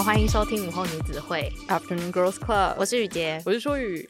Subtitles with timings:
[0.00, 2.74] 好，欢迎收听午后女子会 Afternoon Girls Club。
[2.78, 4.08] 我是雨洁，我是舒雨。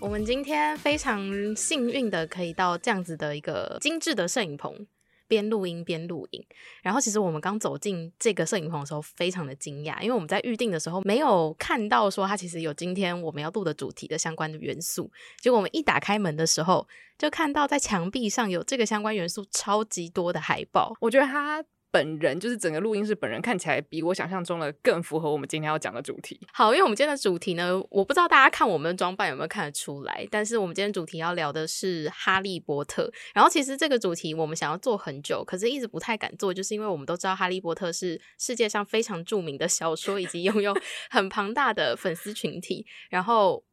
[0.00, 4.84] 我们今天非常幸运的可以到这样子的一个精致的摄影棚，
[5.28, 6.44] 边录音边录影。
[6.82, 15.08] 然后，其实我们刚走进这个摄影棚的时候，非常的惊讶，因为我们在预定的时候没有看到说它其实有今天我们要录的主题的相关的元素。
[15.40, 20.96] 结果我们一打开门的时候，就看到在墙壁上有这个相关元素超级多的海报。
[21.00, 21.64] 我觉得它。
[21.90, 26.38] 本人就是整个录音室本人看起来比我想象中的更符合我们今天要讲的主题。
[26.52, 33.10] 好，因为我们今天的主题呢，我不知道大家看我们的装扮有没有看得出来，但是我们今天主题要聊的是哈利波特。
[33.34, 40.74] 然后其实这个主题我们想要做很久，可是一直不太敢做，就是因为我们都知道哈利波特是世界上非常著名的小说，以及拥有
[41.10, 42.86] 很庞大的粉丝群体。
[43.08, 43.64] 然后。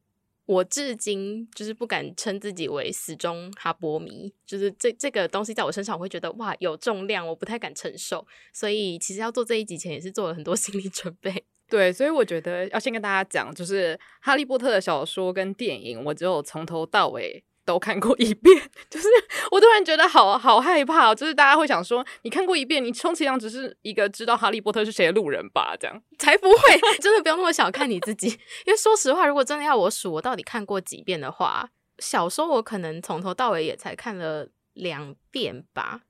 [0.46, 8.26] 我至今就是不敢称自己为死忠哈波迷，就是这这个东西在我身上，我会觉得哇有重量，我不太敢承受。
[8.54, 11.44] 所以其实要做这一集前，也是做了很多 心理准备。
[11.68, 17.44] 对，所以我觉得要先跟大家讲，就是哈利波特的小说跟电影，我只有从头到尾。
[17.66, 18.56] 都看过一遍，
[18.90, 19.08] 就是
[19.52, 25.76] 我突然觉得好好害怕，就是大家会想说，你看过一遍，你充其量只是一个知道哈利波特是谁的路人吧？
[25.80, 28.28] 这样才不会，真的不用那么小看你自己。
[28.66, 36.02] 因为说实话，如果真的要我数我到底看过几遍的话，小说我可能从头到尾也才看了两遍吧。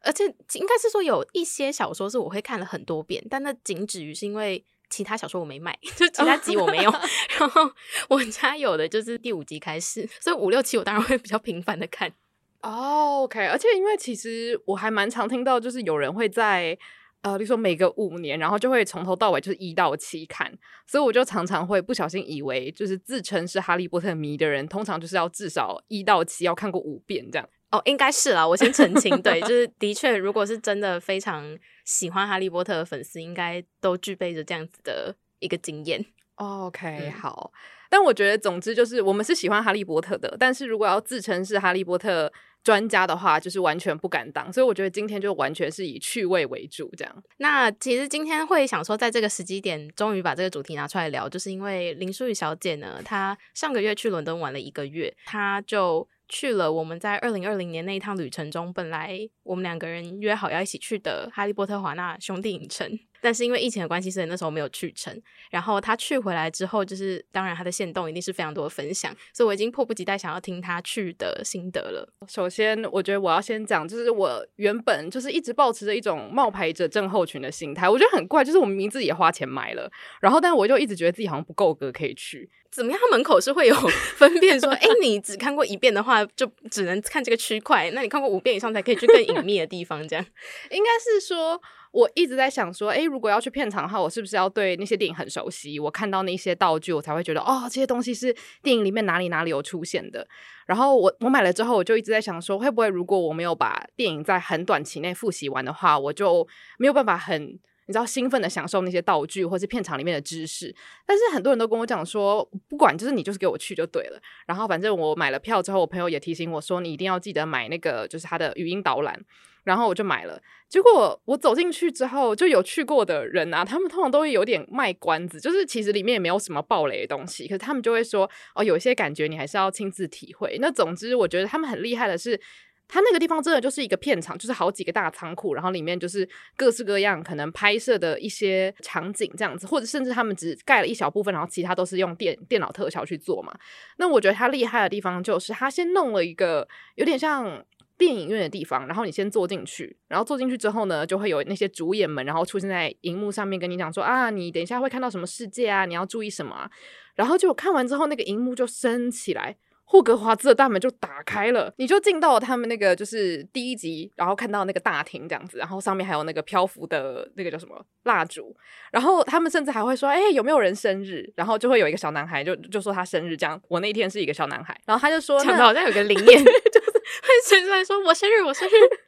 [0.00, 4.64] 而且应该是说有一些小说是我会看了很多遍，但那仅止于是因为。
[4.90, 6.90] 其他小说我没买，就其他集我没有。
[7.38, 7.70] 然后
[8.08, 12.12] 我家有的就是第五集开始，所以五六七我当然会比较频繁的看。
[12.60, 16.76] Oh, OK，而且因为其实我还蛮常听到，就是有人会在
[17.22, 20.52] 呃，比如说每个五年，然后就会从头到尾就是一到七看，
[20.86, 27.48] 所以我就常常会不小心以为，就是自称是哈利波特迷的人，通常就是要至少一到七要看过五遍这样。
[27.70, 36.02] 哦，应该是啦，我先澄清，对，就是的确，如果是真的非常喜欢哈利波特的粉丝，应该都具备着这样子的一个经验。
[36.36, 37.52] OK，好，
[37.90, 42.32] 但我觉得，总之就是我们是喜欢哈利波特的，但是如果要自称是哈利波特
[42.64, 44.50] 专家的话，就是完全不敢当。
[44.50, 47.22] 所以我觉得今天就完全是以趣味为主，这样。
[47.36, 56.08] 那其实今天会想说，在这个时机点，终于把这个主题拿出来聊，就是因为林淑宇小姐呢，她上个月去伦敦玩了一个月，她就。
[56.28, 62.98] 去了我们在二零二零年那一趟旅程中，本来我们两个人约好要一起去的哈利波特华纳兄弟影城。
[63.20, 65.20] 但是因为疫情的关系，所以那时候没有去成。
[65.50, 72.08] 然后他去回来之后，就是当然他的线动一定是非常多的分享，所以我已经迫不及待想要听他去的心得了。
[72.28, 79.90] 首先，我觉得我要先讲，就是我原本就是一直保持着一种冒牌者症候群的心态，我觉得很怪，就是我明明自己也花钱买了，
[80.20, 82.50] 然后但我就一直觉得自己好像不够格可以去。
[82.70, 83.00] 怎么样？
[83.00, 83.74] 他门口是会有
[84.16, 90.06] 分辨说，哎、欸，你只看过一遍的话，就只能看这个区块；那你看过五遍以上，才可以去更隐秘的地方。
[90.06, 90.24] 这样
[90.70, 91.60] 应该是说。
[91.92, 95.78] 我一直在想说，诶，如果要去片场的话，我是不是要对那些电影很熟悉？
[95.80, 100.26] 我看到那些道具，我才会觉得，哦，这些东西是电影里面哪里哪里有出现的。
[100.66, 106.46] 然后我我买了之后，我就一直在想说，会不会如果我没有把电影在很短期内复习完的话，我就
[106.78, 110.72] 没有办法很你知道兴奋的享受那些道具或是片场里面的知识。
[111.04, 114.20] 但是很多人都跟我讲说，不管就是你就是给我去就对了。
[114.46, 119.18] 然后反正我买了票之后，我朋友也提醒我说，你一定要记得买那个就是他的语音导览。
[119.64, 130.56] 然后我就买了，结果我走进去之后，就有去过的人啊，他们通常都会有点卖关子，就是其实里面也没有什么爆雷的东西，可是他们就会说哦，有一些感觉你还是要亲自体会。
[130.58, 132.40] 那总之，我觉得他们很厉害的是，
[132.88, 143.54] 他那个地方真的就是一个片场，就是好几个大仓库，然后里面就是各式各样可能拍摄的一些场景这样子，或者甚至他们只盖了一小部分，然后其他都是用电电脑特效去做嘛。
[143.98, 147.64] 那我觉得他厉害的地方就是他先弄了一个有点像。
[147.98, 156.70] 电影院的地方，然后你先坐进去，然后坐进去之后呢，就会有那些主演们，然后出现在荧幕上面跟你讲说啊，你等一下会看到什么世界啊，你要注意什么，
[157.16, 159.56] 然后就看完之后，那个荧幕就升起来，
[159.90, 168.54] 霍格华兹的大门就打开了，你就进到了他们那个就是第一集，然后看到那个大厅这样子，然后上面还有那个漂浮的那个叫什么蜡烛，
[168.92, 171.24] 然后他们甚至还会说，哎、欸，有没有人生日？
[171.34, 173.58] 然后就会有一个小男孩就就说他生日这样。
[173.68, 178.72] 我那一天是一个小男孩，然后他就说，讲的好像有个灵验，就是会伸出来说我生日，我生日。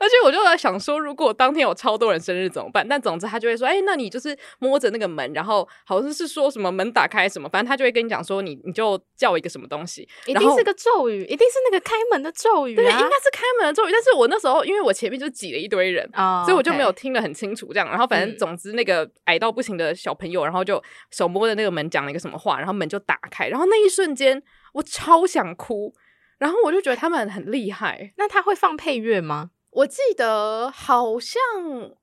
[0.00, 2.86] 而且我就在想说，如果当天有超多人生日怎么办？
[2.88, 13.92] 但总之他就会说，哎、欸，那你就是摸着那个门，然后好像是说什么门打开什么，反正他就会跟你讲说，你你就叫一个什么东西，一定是个咒语，一定是那个开门的咒语、啊，对，应该是开门的咒语。
[13.92, 16.44] 但是我那时候因为我前面就挤了一堆人，oh.
[16.44, 17.88] 所以我就没有听得很清楚这样。
[17.88, 24.42] 然后反正总之那个矮到不行的小朋友，然后就手摸着那个门讲了一个什么话，然后门就打开，然后那一瞬间
[24.74, 25.94] 我超想哭，
[26.38, 28.12] 然后我就觉得他们很厉害。
[28.16, 29.50] 那他会放配乐吗？
[29.70, 31.40] 我记得好像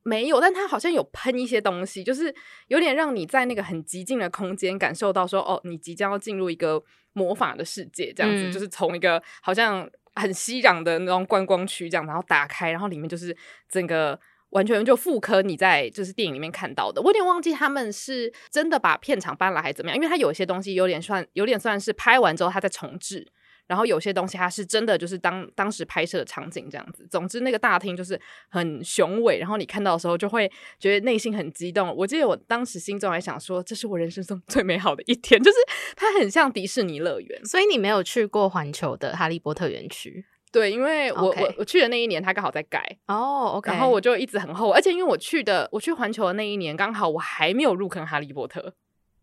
[0.03, 2.33] 没有，但他好像有喷一些东西，就是
[2.67, 6.81] 有点让你在那个很极静的空间感受到说，哦，你即将要进入一个
[7.11, 13.35] 魔法的世界，这样子，嗯、就是从一个好像很熙攘的那种观光区这样，然后打开，然后里面就是
[13.69, 14.17] 整个
[14.51, 17.01] 完全就复刻你在就是电影里面看到的。
[17.01, 23.27] 我有点忘记他们是真的把片场搬来还是怎么样，因为他有些东西有点算有点算是拍完之后他再重制。
[23.67, 27.05] 然后有些东西它是真的，就是当当时拍摄的场景这样子。
[27.11, 28.19] 总之，那个大厅就是
[28.49, 30.49] 很雄伟，然后你看到的时候就会
[30.79, 31.93] 觉得内心很激动。
[31.95, 35.57] 我记得我当时心中还想说，这是我人生中最美好的一天，就是
[35.95, 37.45] 它很像迪士尼乐园。
[37.45, 40.25] 所以你没有去过环球的哈利波特园区？
[40.49, 43.51] 对，因为我.我我去的那一年，它刚好在改哦。
[43.55, 43.67] Oh.
[43.67, 48.73] 然后我就一直很后悔，而且因为我去的我去环球的那一年，刚好我还没有入坑哈利波特。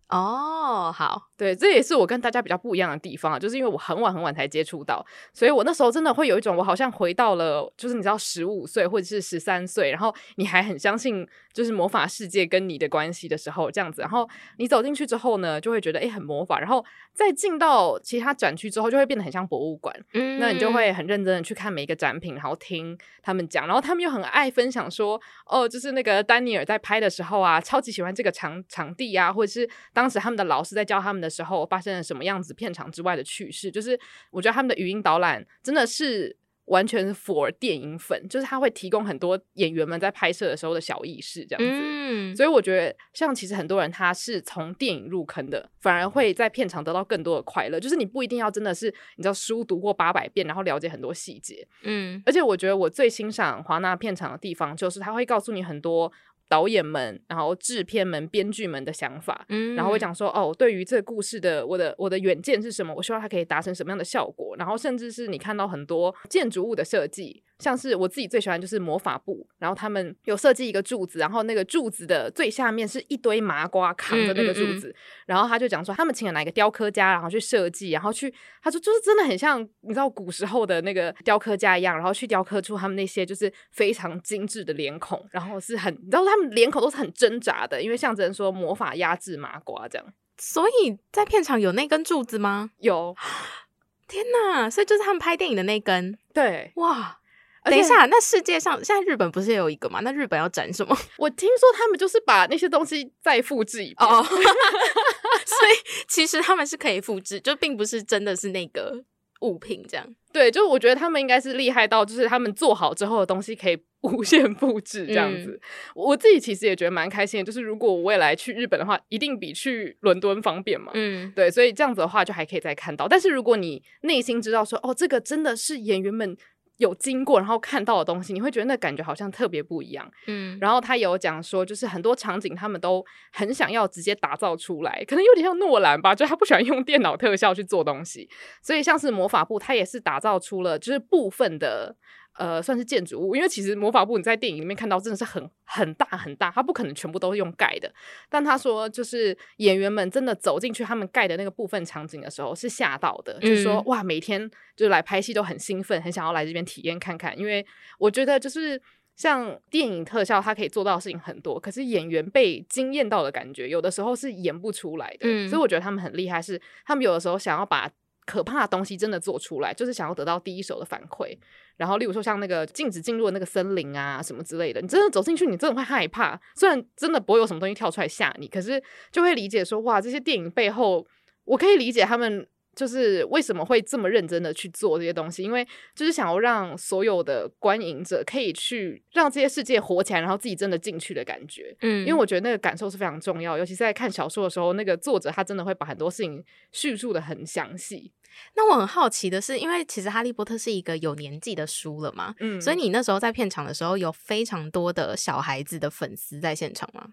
[0.08, 14.28] 哦，好，对，这也是我跟大家比较不一样的地方啊，就是因为我很晚很晚才接触到，所以我那时候真的会有一种我好像回到了，就是你知道十五岁或者是十三岁，然后你还很相信就是魔法世界跟你的关系的时候这样子，然后
[14.58, 16.84] 你走进去之后呢，就会觉得诶很魔法，然后
[17.14, 33.98] 再进到其他展区之后，就会变得很像博物馆，嗯，那你就会很认真的去看每一个展品，然后听他们讲，然后他们又很爱分享说，哦，就是那个丹尼尔在拍的时候啊，超级喜欢这个场场地啊，或者是当时他们的老师在教他们的时候发生了什么样子片场之外的趣事，就是
[34.30, 36.36] 我觉得他们的语音导览真的是
[36.66, 41.80] 完全 for 电影粉，就是他会提供很多演员们在拍摄的时候的小意识这样子。
[41.82, 47.78] 嗯，所以我觉得像其实很多人他是从电影入坑的，反而会在片场得到更多的快乐。
[47.78, 48.86] 就是你不一定要真的是
[49.16, 51.66] 你知道书读过八百遍，然后了解很多细节。
[51.82, 56.10] 嗯，而且我觉得我最欣赏华纳片场的地方，就是他会告诉你很多。
[56.48, 62.94] 导演们，然后制片们、编剧们的想法，嗯，然后我讲说，哦，对于这个故事的我的我的远见是什么？
[62.94, 64.54] 我希望它可以达成什么样的效果？
[64.56, 67.42] 然后甚至是你看到很多建筑物的设计。
[67.64, 74.94] 像是我自己最喜欢就是魔法部，然后他们有设计一个柱子，然后那个柱子的最下面是一堆麻瓜扛着那个柱子，嗯嗯嗯，
[75.26, 78.32] 然后他就讲说他们请了哪一个雕刻家，然后去设计，然后去
[78.62, 90.06] 他说就是真的很像你知道古时候的那个雕刻家一样，然后去雕刻出他们那些就是非常精致的脸孔，然后是很你知道他们脸孔都是很挣扎的，因为象征说魔法压制麻瓜这样。
[90.36, 92.70] 所以在片场有那根柱子吗？
[92.78, 93.14] 有，
[94.08, 94.68] 天哪！
[94.68, 97.20] 所以就是他们拍电影的那根，对，哇。
[97.64, 100.00] 等一下，那世界上现在日本不是也有一个吗？
[100.02, 100.96] 那日本要展什么？
[101.16, 109.02] 我听说他们就是把那些东西再复制一遍哦， 所以其实他们是可以复制，就并不是真的是那个
[109.40, 110.06] 物品这样。
[110.32, 115.52] 对，就我觉得他们应该是厉害到，就是他们做好之后的东西可以无限复制这样子。
[115.52, 115.60] 嗯、
[115.94, 120.90] 我自己其实也觉得蛮开心的，就是如果我未来去日本的话，一定比去伦敦方便嘛。
[120.94, 123.06] 嗯，对，所以这样子的话就还可以再看到。
[123.06, 126.36] 但是如果你内心知道说，哦，这个真的是演员们。
[126.78, 130.10] 有经过然后看到的东西，你会觉得那感觉好像特别不一样。
[130.26, 138.28] 嗯，然后他有讲说，就是很多场景他们都很想要直接打造出来，可能有点像诺兰吧，就他不喜欢用电脑特效去做东西，
[138.62, 141.96] 所以像是魔法部，他也是打造出了就是部分的。
[142.36, 147.92] 呃，算是建筑物，因为其实魔法部你在电影里面看到真的是很很大很大，它不可能全部都是用盖的。
[148.28, 157.38] 但他说，就是演员们真的走进去他们盖的那个部分场景的时候，是吓到的，嗯、就是说哇，每天就来拍戏都很兴奋，很想要来这边体验看看。
[157.38, 157.64] 因为
[157.98, 158.82] 我觉得就是
[159.14, 165.28] 像电影特效，它可以做到的事情很多，可是演员被惊艳到的感觉，有的时候是演不出来的。
[165.28, 167.88] 嗯、所以我觉得他们很厉害，是他们有的时候想要把。
[168.26, 171.36] 可怕的东西真的做出来，就是想要得到第一手的反馈。
[171.76, 176.40] 然后，例如说像那个禁止进入的那个森林啊，什么之类的，你真的走进去，你真的会害怕。
[176.54, 181.04] 虽然真的不会有什么东西跳出来吓你，可是就会理解说，哇，这些电影背后，
[181.44, 185.42] 我可以理解他们就是为什么会这么认真的去做这些东西？
[185.42, 191.76] 因为就是想要让所有的观影者可以去让这些世界活起来，然后自己真的进去的感觉。
[191.80, 198.12] 嗯，因为我觉得那个感受是非常重要，尤其是在看小说的时候，那个作者他真的会把很多事情叙述的很详细。
[198.56, 207.06] 那我很好奇的是，因为其实《哈利波特》是一个有年纪的书了嘛，嗯，所以你那时候在片场的时候，有非常多的小孩子的粉丝在现场吗？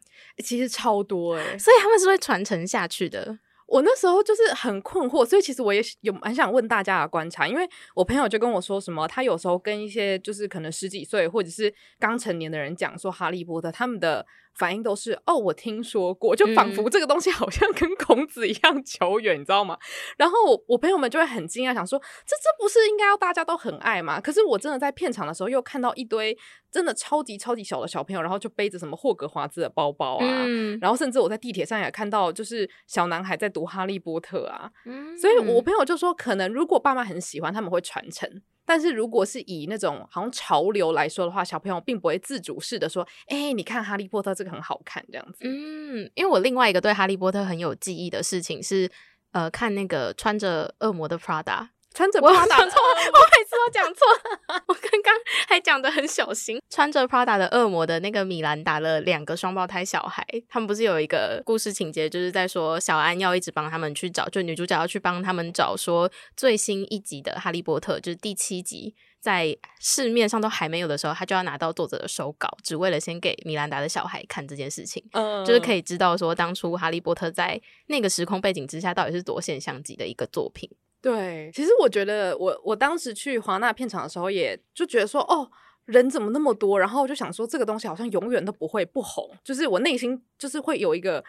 [0.44, 3.38] 其实超多哎、欸，所以他们是会传承下去的。
[3.72, 19.78] 我那时候就是很困惑，所以其实我也有蛮想问大家的观察，因为我朋友就跟我说什么，他有时候跟一些就是可能十几岁或者是刚成年的人讲说《哈利波特》，他们的反应都是哦，我听说过，就仿佛这个东西好像跟孔子一样久远，嗯、你知道吗？
[20.18, 24.20] 然后我我朋友们就会很惊讶，想说这这不是应该要大家都很爱吗？
[24.20, 26.38] 可是我真的在片场的时候又看到一堆
[26.72, 38.42] 真的超级超级小的小朋友，然后就背着什么霍格华兹的包包啊，嗯、然后甚至我在地铁上也看到就是小男孩在读《哈利波特》啊，嗯、所以我朋友就说，可能如果爸妈很喜欢，他们会传承。
[38.72, 45.40] 但是如果是以那种好像潮流来说的话，小朋友并不会自主式的说：“哎、你看《哈利波特》这个很好看。”这样子。
[45.42, 48.90] 嗯，因为我另外一个对《哈利波特》很有记忆的事情是，
[49.34, 51.68] 呃，看那个穿着恶魔的 Prada。
[51.94, 54.06] 穿着 Prada 的，我每次都讲错，
[54.68, 55.14] 我刚刚
[55.48, 56.62] 还讲的很小心。
[56.70, 80.70] 穿着 Prada 的恶魔的那个米兰达的两个双胞胎小孩，他们不是有一个故事情节，就是在说小安要一直帮他们去找，就女主角要去帮他们找，说最新一集的《哈利波特》就是第七集，在市面上都还没有的时候，他就要拿到作者的手稿，只为了先给米兰达的小孩看这件事情，嗯，就是可以知道说当初《哈利波特》在那个时空背景之下到底是多现象级的一个作品。
[81.02, 85.50] 对，其实我觉得我我当时去华纳片场的时候，也就觉得说，哦，
[85.86, 86.80] 人怎么那么多？
[86.80, 91.24] 然后我就想说，这个东西好像永远都不会不红，就是我内心就是会有一个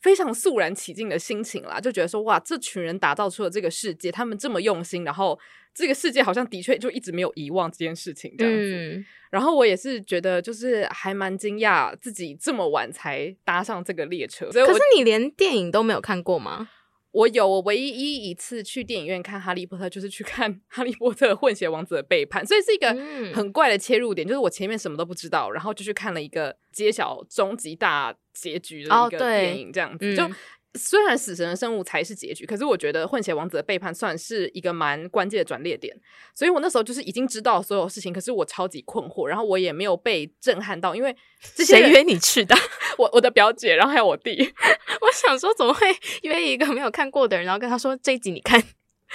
[0.00, 5.38] 非常肃然起敬的心情啦，就觉得说，哇，这群人打造出了这个世界，他们这么用心，然后
[5.72, 8.74] 这个世界好像的确就一直没有遗忘这件事情这样子。
[8.74, 14.46] 嗯、然后我也是觉得，就是还蛮惊讶自己这么晚才搭上这个列车。
[14.50, 16.68] 可是你连电影都没有看过吗？
[17.14, 22.92] 我有，我唯一一次去电影院看《哈利波特》，就是去看《哈利波特：混血王子的背叛》，所以是一个
[23.32, 30.34] 很怪的切入点，就是我前面什么都不知道，然后就去看了一个揭晓终极大结局的一个电影，这样子、哦、就。
[30.76, 35.94] 虽然死神的生物才是结局，可是我觉得混血王子的背叛算是一个蛮关键的转捩点。
[36.34, 42.56] 所以我那时候就是已经知道所有事情，可是我超级困惑，然后我也没有被震撼到，因为谁约你去的？
[42.98, 44.36] 我我的表姐，然后还有我弟。
[45.00, 45.86] 我想说，怎么会
[46.22, 48.62] 约一个没有看过的人，然后跟他说这一集你看？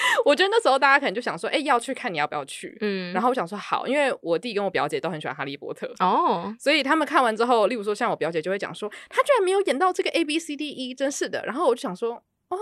[0.25, 2.77] 我觉得那时候大家可能就想说，哎、欸，要去看，你要不要去？
[2.81, 11.43] 嗯，然后我想说好，因为我弟跟我表姐都很喜欢哈利波特哦， 所以他们看完之后，例如说像我表姐就会讲说，他居然没有演到这个 A B C D E，真是的。
[11.45, 12.57] 然后我就想说，哦。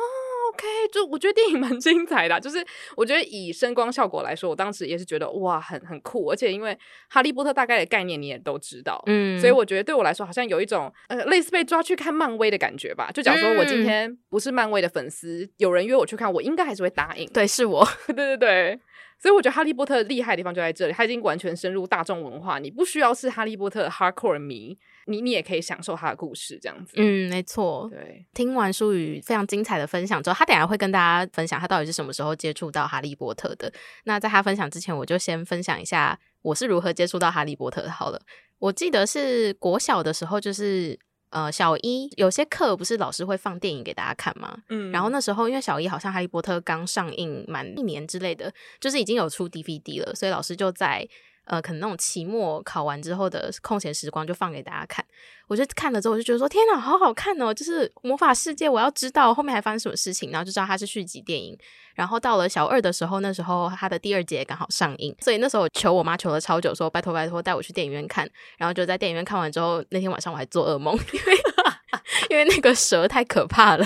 [0.57, 6.75] OK，就我觉得电影蛮精彩的啊，就是我觉得以声光效果来说，我当时也是觉得哇，很很酷，而且因为
[7.09, 13.11] 哈利波特大概的概念你也都知道，嗯，所以我觉得对我来说好像有一种呃类似被抓去看漫威的感觉吧。
[13.13, 17.27] 就假如说我今天不是漫威的粉丝，嗯，有人约我去看，我应该还是会答应。
[17.31, 18.79] 对，是我，对 对对。
[19.19, 24.77] 所以我觉得哈利波特厉害的地方就在这里，他已经完全深入大众文化，你不需要是哈利波特的 hardcore 迷。
[25.09, 26.91] 你你也可以享受他的故事，这样子。
[26.97, 27.87] 嗯，没错。
[27.89, 33.71] 对，听完舒宇非常精彩的分享之后，他等下会跟大家分享他到底是什么时候接触到哈利波特的。
[34.03, 37.89] 那在他分享之前，我就先分享一下我是如何接触到哈利波特的。
[37.89, 38.21] 好了，
[38.59, 44.57] 我记得是国小的时候，就是呃小一有些课不是老师会放电影给大家看吗？
[44.69, 51.07] 嗯，然后那时候因为小一好像哈利波特刚上映满一年之类的，就是已经有出 DVD 了，所以老师就在。
[51.47, 55.03] 呃，可能那种期末考完之后的空闲时光，就放给大家看。
[55.47, 61.57] 我就看了之后，我就觉得说：“天哪，好好看哦！”就是魔法世界，我要知道后面还发生什么事情，然后就知道它是续集电影。
[61.95, 71.37] 然后到了小二的时候，那时候它的第二集也刚好上映，所以那时候我求我妈求了超久，说：“拜托拜托，带我去电影院看。”然后就在电影院看完之后，那天晚上我还做噩梦，因为
[72.31, 73.85] 因为那个蛇太可怕了。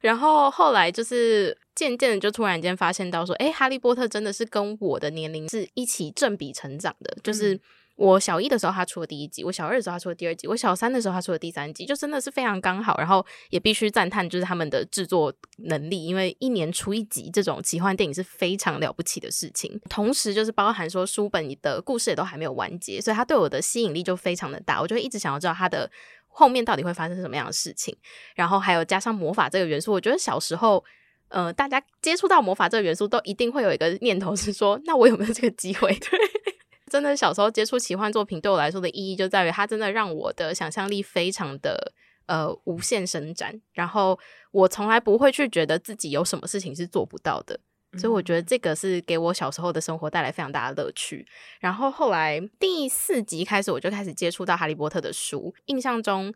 [0.00, 7.16] 然后后来就是渐渐的，就突然间发现到说，哎，哈利波特真的是跟我的年龄是一起正比成长的。
[7.22, 7.60] 就是
[7.96, 12.96] 我小一的时候他出了第一集，我小二的时候他出了第二集，我小三的时候他出了第三集，就真的是非常刚好。
[12.98, 19.80] 然后也必须赞叹，就是他们的制作能力，因为一年出一集这种奇幻电影是非常了不起的事情。
[19.90, 25.90] 同时就是包含说书本里的故事也都还没有完结，所以他对我的吸引力就非常的大，我就会一直想要知道他的。
[26.38, 27.92] 后面到底会发生什么样的事情？
[28.36, 30.84] 然后还有加上魔法这个元素，我觉得小时候，
[31.30, 35.92] 呃，大家接触到魔法这个元素，都一定会有一个念头是说，那我有没有这个机会？
[35.98, 36.20] 对，
[36.88, 41.92] 真的小时候接触奇幻作品，对我来说的意义就在于，它真的让我的想象力非常的
[42.26, 44.16] 呃无限伸展，然后
[44.52, 47.58] 我从来不会去觉得自己有什么事情是做不到的。
[47.96, 51.26] 所以我觉得这个是给我小时候的生活带来非常大的乐趣。
[51.58, 55.54] 然后后来第四集开始，我就开始接触到哈利波特的书。
[55.66, 56.34] 印象中，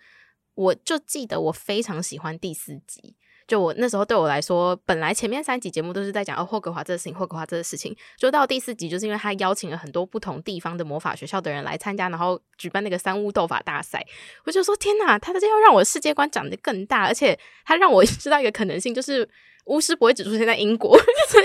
[0.55, 3.17] 我就记得我非常喜欢第四集。
[3.47, 7.95] 就我那时候对我来说，本来前面三集节目都是在讲哦霍格华兹的事情，霍格华兹的事情。
[8.17, 14.03] 就到第四集，就是因为他邀请了很多不同地方的魔法学校的人来参加，然后举办那个三巫斗法大赛。
[14.47, 19.29] 我就说天哪，他这要让我世界观长得更大，而且他让我 知道一个可能性，就是。
[19.65, 20.97] 巫师不会只出现在英国，
[21.29, 21.45] 所以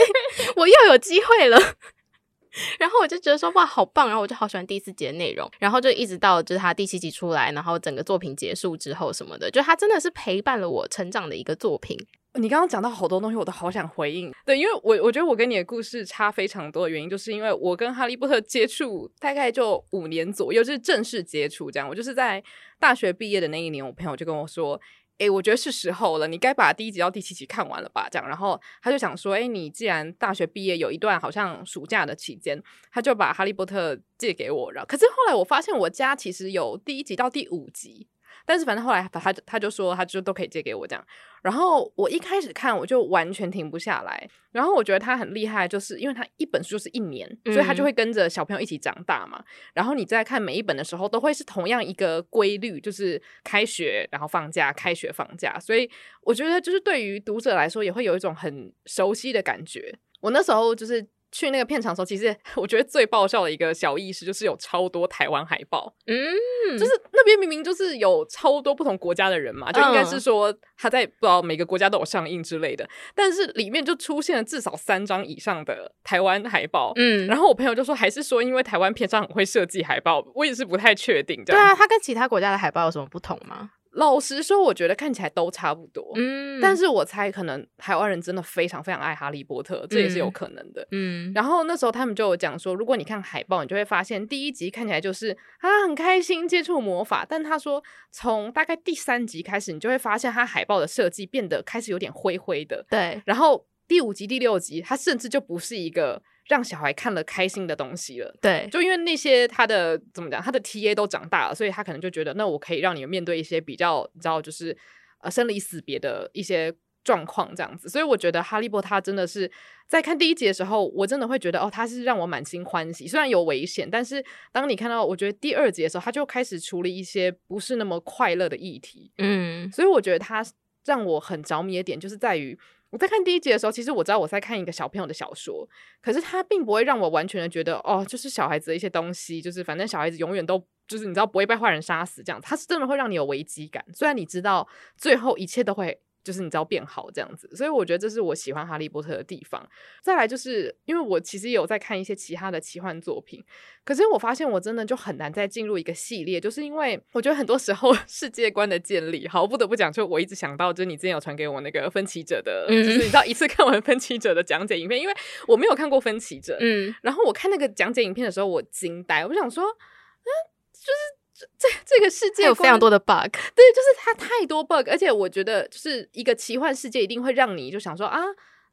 [0.56, 1.58] 我又有机会了。
[2.80, 4.08] 然后我就觉得说哇，好棒！
[4.08, 5.48] 然后我就好喜欢第四集的内容。
[5.60, 11.96] 然后就一直到就是他第七集出来，然后整个作品结束之后什么的，就他真的是陪伴了我成长的一个作品。
[12.34, 14.34] 你刚刚讲到好多东西，我都好想回应。
[14.44, 21.88] 对，因为我我觉得我跟你的故事差非常多的原因，就是因为我跟哈利波特接触大概就五年左右，就是正式接触这样。
[21.88, 22.44] 我就是在
[22.80, 24.80] 大学毕业的那一年，我朋友就跟我说。
[25.20, 28.08] 诶，我觉得是时候了，你该把第一集到第七集看完了吧？
[28.10, 34.72] 这样，然后他就想说，诶，你既然大学毕业有一段好像暑假的期间，他就把《哈利波特》借给我。
[34.72, 38.08] 然后，可是后来我发现我家其实有第一集到第五集。
[38.48, 41.06] 但是反正后来他他就说他就都可以借给我这样，
[41.44, 49.44] 然后我一开始看我就完全停不下来，然后我觉得他很厉害，就是因为他一本书就是一年，所以他就会跟着小朋友一起长大嘛。
[49.74, 59.94] 然后你在看每一本的时候，都会是同样一个规律，就是开学然后放假，开学放假，所以我觉得就是对于读者来说也会有一种很熟悉的感觉。
[60.22, 61.06] 我那时候就是。
[61.32, 83.72] 去那个片场的时候，其实 我觉得最爆笑的一个小意识就是有超多台湾海报，嗯，就是那边明明就是有超多不同国家的人嘛，就应该是说他在不知道每个国家都有上映之类的，但是里面就出现了至少三张以上的台湾海报，嗯，然后我朋友就说还是说因为台湾片商很会设计海报，我也是不太确定，对啊，它跟其他国家的海报有什么不同吗？
[83.98, 86.12] 老实说，我觉得看起来都差不多。
[86.16, 90.88] 嗯，但是我猜可能台湾人真的非常非常爱哈利波特，这也是有可能的。
[90.92, 102.86] 嗯，然后那时候他们就有讲说，如果你看海报，你就会发现第一集看起来就是他很开心接触魔法，但他说从大概第三集开始，你就会发现他海报的设计变得开始有点灰灰的。
[102.92, 106.22] 对，然后第五集、第六集，他甚至就不是一个。
[106.48, 114.76] 让小孩看了开心的东西了，对，就因为那些他的怎么讲，他的 TA 都长大了，所以他可能就觉得，那我可以让你们面对一些比较，你知道，就是
[115.20, 117.90] 呃生离死别的一些状况这样子。
[117.90, 119.52] 所以我觉得哈利波特他真的是
[119.90, 123.06] 在看第一集的时候，我真的会觉得哦，他是让我满心欢喜。
[123.08, 129.12] 虽然有危险，但是当你看到我觉得第二集的时候，他就开始处理一些不是那么快乐的议题。
[129.18, 130.42] 嗯，所以我觉得他
[130.86, 132.58] 让我很着迷的点就是在于。
[132.90, 135.68] 我在看第一集的时候，其实我知道我在看一个小朋友的小说，
[136.02, 143.84] 可是他并不会让我完全的觉得哦，就是小孩子的一些东西，就是反正小孩子永远都就是你知道不会被坏人杀死这样，他是真的会让你有危机感。
[143.94, 146.00] 虽然你知道最后一切都会。
[146.28, 149.66] 就是你知道变好这样子，所以我觉得这是我喜欢哈利波特的地方。
[150.02, 153.42] 再来就是因为我其实有在看一些其他的奇幻作品，
[153.86, 165.14] 可是我发现我真的就很难再进入一个系列，就是因为我觉得很多时候 世界观的建立，好，不得不讲，就我一直想到，就是你之前有传给我那个分歧者的，嗯、就是你知道一次看完分歧者的讲解影片，因为
[165.48, 170.30] 我没有看过分歧者，嗯，然后我看那个讲解影片的时候，我惊呆，我想说，嗯，
[170.74, 171.17] 就是。
[171.58, 178.22] 这这个世界有非常多的 bug，对，就是它太多 bug，而且我觉得就是一个奇幻世界一定会让你就想说啊。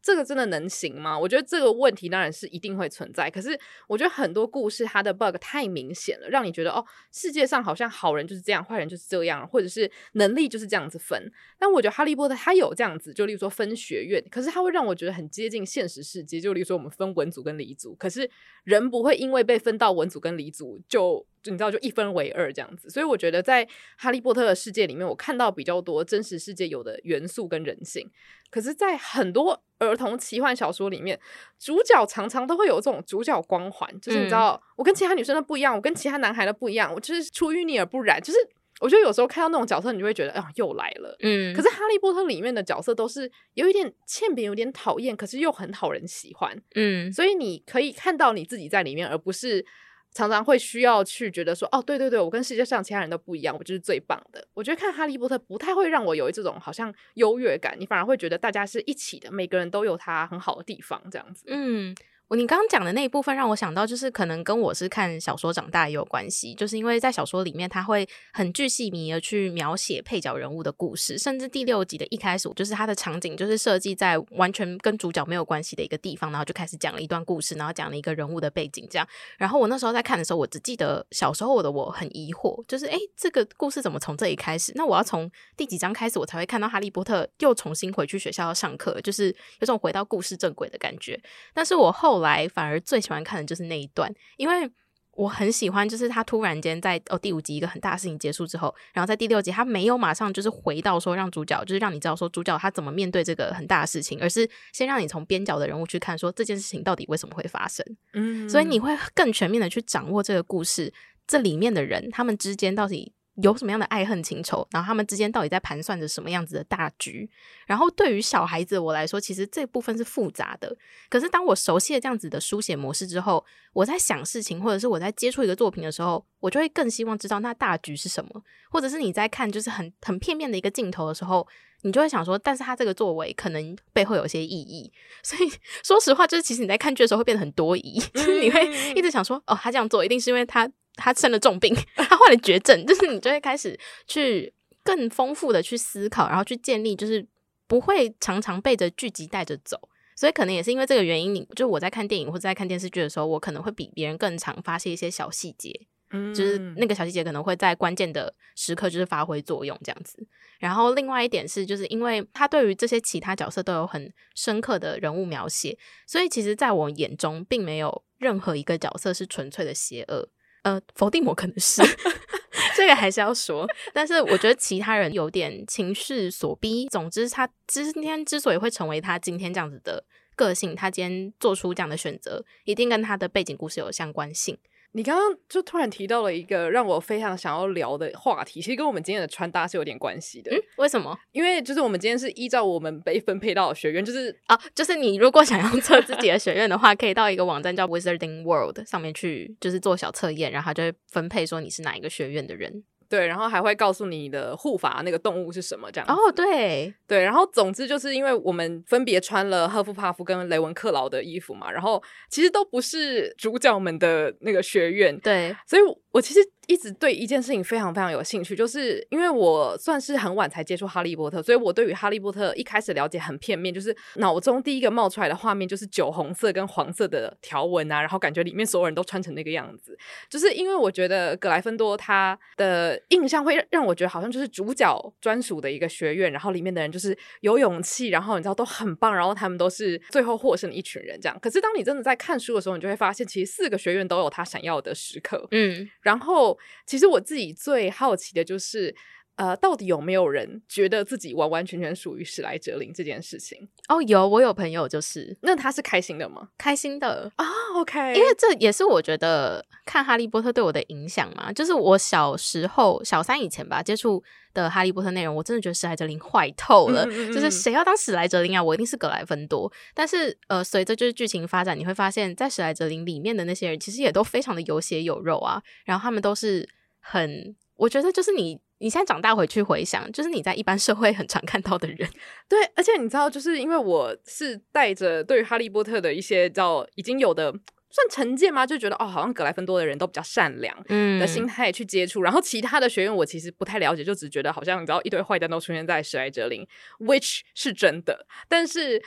[0.07, 1.19] 这个真的能行吗？
[1.19, 3.31] 我觉得这个问题当然是一定会存在。
[3.31, 11.33] 可是我觉得很多故事它的 bug 太明显了，让你觉得哦，世界上好像好人就是这样，坏人就是这样，或者是能力就是这样子分。
[11.59, 16.39] 但我觉得哈利波特它有这样子，就例如说分学院，可是它会让我觉得很接近现实世界。
[16.39, 18.31] 就例如说我们分文组跟理组，可是
[18.65, 22.89] 人不会因为被分到文组跟理组就就你知道就一分为二这样子。
[22.89, 28.11] 所以我觉得在哈利波特的世界里面，我看到比较多真实世界有的元素跟人性。
[28.51, 31.21] 可是，在很多儿童奇幻小说里面，
[31.59, 38.23] 主角常常都会有这种主角光环，就是你知道，嗯、我跟其他女生的不一样，我跟其他男孩的不一样，我就是出淤泥而不染。
[38.23, 38.39] 就是
[38.81, 41.17] 我觉得有时候看到那种角色，你就会觉得，啊，又来了。
[41.21, 41.53] 嗯。
[41.53, 46.57] 可是《哈利波特》里面的角色都是有一点欠扁，有点讨厌，可是又很讨人喜欢。
[46.77, 47.13] 嗯。
[47.13, 49.67] 所以你可以看到你自己在里面，而不是。
[50.15, 54.47] 常常会需要去觉得说，哦，对对对，我跟世界上其他人都不一样，我就是最棒的。
[54.55, 61.45] 我觉得看《哈利波特》不太会让我有这种好像优越感，你反而会觉得大家是一起的，每个人都有他很好的地方，这样子。
[61.49, 61.95] 嗯，
[62.29, 79.07] 我你刚刚讲的那一部分让我想到，就是可能跟我是看小说长大也有关系，就是因为在小说里面，他会很具细迷的去描写配角人物的故事，甚至第六集的一开始，就是他的场景就是设计在完全跟主角没有关系的一个地方，然后就开始讲了一段故事，然后讲了一个人物的背景，这样。
[79.37, 84.73] 然后我那时候在看的时候，我只记得小时候的我很疑惑，就是诶，这个故事怎么从这里开始？
[84.77, 89.29] 那我要从第几章开始，我才会看到哈利波特又重新回去学校上课，就是
[89.61, 91.21] 有种回到故事正轨的感觉。
[91.53, 94.71] 但是我后来反而最喜欢看的就是那一段，因为
[95.13, 110.93] 我很喜欢，就是他突然间在哦第五集一个很大的事情结束之后，然后在第六集他没有马上就是回到说让主角，就是让你知道说主角他怎么面对这个很大的事情，而是先让你从边角的人物去看说这件事情到底为什么会发生，嗯，所以你会更全面的去掌握这个故事，
[111.27, 113.13] 这里面的人他们之间到底。
[113.43, 117.29] 有什么样的爱恨情仇，然后他们之间到底在盘算着什么样子的大局？
[117.67, 120.77] 然后对于小孩子我来说，其实这部分是复杂的。
[121.11, 128.43] 可是当我熟悉了这样子的书写模式之后，我在想事情，或者是我在接触一个作品的时候，我就会更希望知道那大局是什么。
[128.71, 131.45] 或者是你在看就是很很片面的一个镜头的时候，
[131.83, 134.93] 你就会想说，但是他这个作为可能背后有些意义。
[135.25, 135.51] 所以
[135.83, 140.71] 说实话，就是其实你在看剧的时候会变得很多疑， 就是你会一直想说，哦，他这样做一定是因为他。
[140.97, 144.53] 他生了重病， 他患了绝症， 就是你就会开始去
[144.83, 147.27] 更丰富的去思考，然后去建立，就是
[147.67, 149.89] 不会常常背着剧集带着走。
[150.17, 155.73] 所以可能也是因为这个原因，你就我在看电影或者在看电视剧的时候，我可能会比别人更常发现一些小细节，
[156.13, 160.25] 嗯，就是那个小细节可能会在关键的时刻就是发挥作用这样子。
[160.61, 165.77] 然后另外一点是，就是因为他对于这些其他角色都有很深刻的人物描写，
[166.07, 170.29] 所以其实在我眼中，并没有任何一个角色是纯粹的邪恶。
[170.65, 171.83] 呃，否定我可能是
[172.77, 176.89] 这个还是要说，但是我觉得其他人有点情势所逼。
[176.89, 184.59] 总之，他今天之所以会成为他今天这样子的个性，他今天做出这样的选择，一定跟他的背景故事有相关性。
[184.97, 190.55] 你刚刚就突然提到了一个让我非常想要聊的话题，其实跟我们今天的穿搭是有点关系的。
[190.55, 191.19] 嗯，为什么？
[191.33, 202.85] 因为就是我们今天是依照我们被分配到的学院，就是啊，就是你如果想要测自己的学院的话，可以到一个网站叫 Wizarding World 上面去，就是做小测验，然后他就会分配说你是哪一个学院的人。
[203.09, 216.41] 对，然后还会告诉你的护法那个动物是什么，这样哦，对对，然后总之就是因为我们分别穿了赫夫帕夫跟雷文克劳的衣服嘛，然后其实都不是主角们的那个学院，对，所以我其实。
[216.67, 229.97] 一直对一件事情非常非常有兴趣，就是因为我算是很晚才接触哈利波特，所以我对于哈利波特一开始了解很片面，就是脑中第一个冒出来的画面就是酒红色跟黄色的条纹啊，然后感觉里面所有人都穿成那个样子，
[230.29, 241.39] 就是因为我觉得格莱芬多他的印象会让我觉得好像就是主角专属的一个学院，然后里面的人就是有勇气，然后你知道都很棒，然后他们都是最后获胜的一群人这样。
[241.41, 246.54] 可是当你真的在看书的时候，你就会发现其实四个学院都有他闪耀的时刻，嗯，然后。
[246.87, 248.95] 其实我自己最好奇的就是，
[249.37, 253.69] 呃，到底有没有人觉得自己完完全全属于史莱哲林这件事情？
[253.89, 256.49] 哦，有，我有朋友就是，那他是开心的吗？
[256.57, 257.45] 开心的啊、
[257.75, 268.63] oh，OK，因为这也是我觉得看哈利波特对我的影响嘛，就是我小时候小三以前吧接触的哈利波特内容，我真的觉得史莱哲林坏透了，嗯嗯嗯， 就是谁要当史莱哲林啊？
[268.63, 269.71] 我一定是格莱芬多。
[269.95, 276.69] 但是呃，随着就是剧情发展，你会发现在史莱哲林里面的那些人，其实也都非常的有血有肉啊，然后他们都是。
[277.07, 282.07] 很，我觉得就是你，你现在长大回去回想，就是你在一般社会很常看到的人，
[282.47, 288.67] 对，而且你知道，就是因为我是带着对于哈利波特的一些叫已经有的算成见吗？
[288.67, 296.67] 就觉得哦，好像格莱芬多的人都比较善良，嗯的心态去接触，然后其他的学院我其实不太了解，就只觉得好像你知道一堆坏蛋都出现在史莱哲林
[296.99, 299.03] ，which 是真的，但是。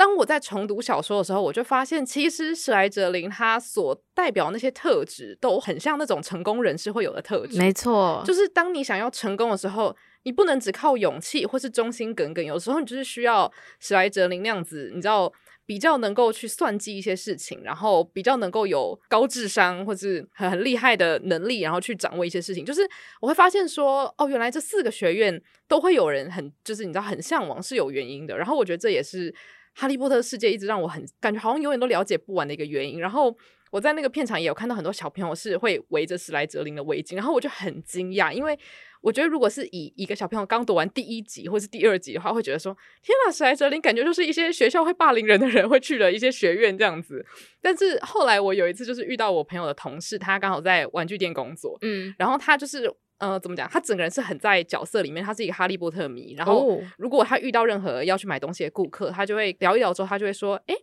[0.00, 7.58] 当我在重读小说的时候，我就发现，其实史莱哲林他所代表那些特质，都很像那种成功人士会有的特质。
[7.58, 15.30] 没错，就是当你想要成功的时候，你不能只靠勇气或是忠心耿耿，有时候你就是需要史莱哲林那样子，你知道，
[15.66, 22.64] 比较能够去算计一些事情，然后比较能够有高智商或是很很厉害的能力，然后去掌握一些事情。
[22.64, 22.80] 就是
[23.20, 28.38] 我会发现说，哦，原来这四个学院都会有人很，就是你知道，很向往是有原因的。
[28.38, 29.34] 然后我觉得这也是。
[29.74, 33.00] 哈利波特世界一直让我很感觉好像永远都了解不完的一个原因。
[33.00, 33.36] 然后
[33.70, 38.58] 我在那个片场也有看到很多小朋友是会围着史莱哲林的围巾，然后我就很惊讶，因为
[39.00, 47.24] 我觉得如果是以一个小朋友刚读完第一集或是第二集的话，会觉得说天哪，史莱哲林感觉就是一些学校会霸凌人的人会去的一些学院这样子。
[47.62, 52.92] 但是后来我有一次就是遇到我朋友的同事，他刚好在玩具店工作，嗯，然后他就是。
[53.20, 53.68] 呃，怎么讲？
[53.68, 56.34] 他整个人是很在角色里面，他是一个哈利波特迷。
[56.36, 60.74] 然后，如果他遇到任何要去买东西的顾客，他就会聊一聊之后，他就会说：“哎，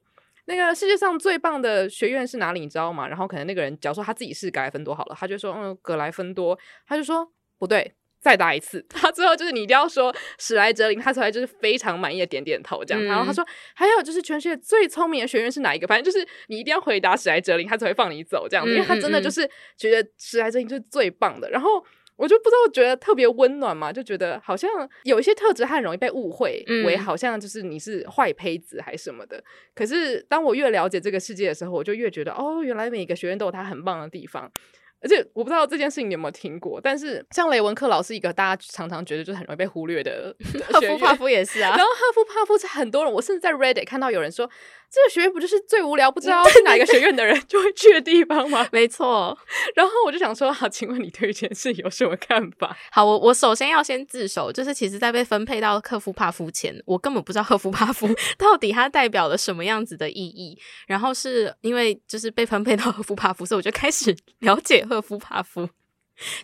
[0.46, 2.60] 那个世界上最棒的学院是哪里？
[2.60, 3.08] 你知道吗？
[3.08, 7.94] 然后可能那个人假如说他自己是格莱芬多好了，他就说嗯，格莱芬多，他就说不对。
[8.20, 13.02] 再答一次， 他最后就是你一定要说史莱哲林，他出来就是非常满意的点点头这样。
[13.02, 13.46] 嗯、然后他说
[13.76, 15.86] 还有就是全世界最聪明的学院是哪一个？
[15.88, 18.66] 反正就是你一定要回答史莱哲林，他才会放你走这样。
[18.68, 19.48] 嗯、因为他真的就是
[19.78, 21.48] 觉得史莱哲林就是最棒的。
[21.50, 21.70] 嗯、然后
[22.18, 24.70] 我就不知道觉得特别温暖嘛，就觉得好像
[25.04, 29.38] 有一些特质他很容易被误会为好像就是你是坏胚子还是什么的。
[29.38, 29.44] 嗯、
[29.76, 34.52] 可是当我越了解这个世界的时候，我就越觉得哦，原来每一个学院都有它很棒的地方。
[35.00, 40.36] 而且我不知道这件事情你有没有听过，但是像雷文克劳是一个大家常常觉得就是很容易被忽略的，
[40.74, 41.70] 赫夫帕夫也是啊。
[41.70, 44.50] 然后赫夫帕夫是很多人，我甚至在 Reddit 看到有人说，
[44.90, 48.68] 这个学院不就是最无聊，不知道是哪一个学院的人 就会去的地方吗？
[48.72, 49.38] 没错。
[49.76, 52.76] 然后我就想说，好，请问你对这件事有什么看法？
[52.92, 60.58] 好，我我首先要先自首，就是其实在被分配到赫夫帕夫前，我根本不知道赫夫帕夫到底它代表了什么样子的意义。
[60.88, 65.68] 然后是因为就是被分配到赫夫帕夫，所以我就开始了解赫夫帕夫。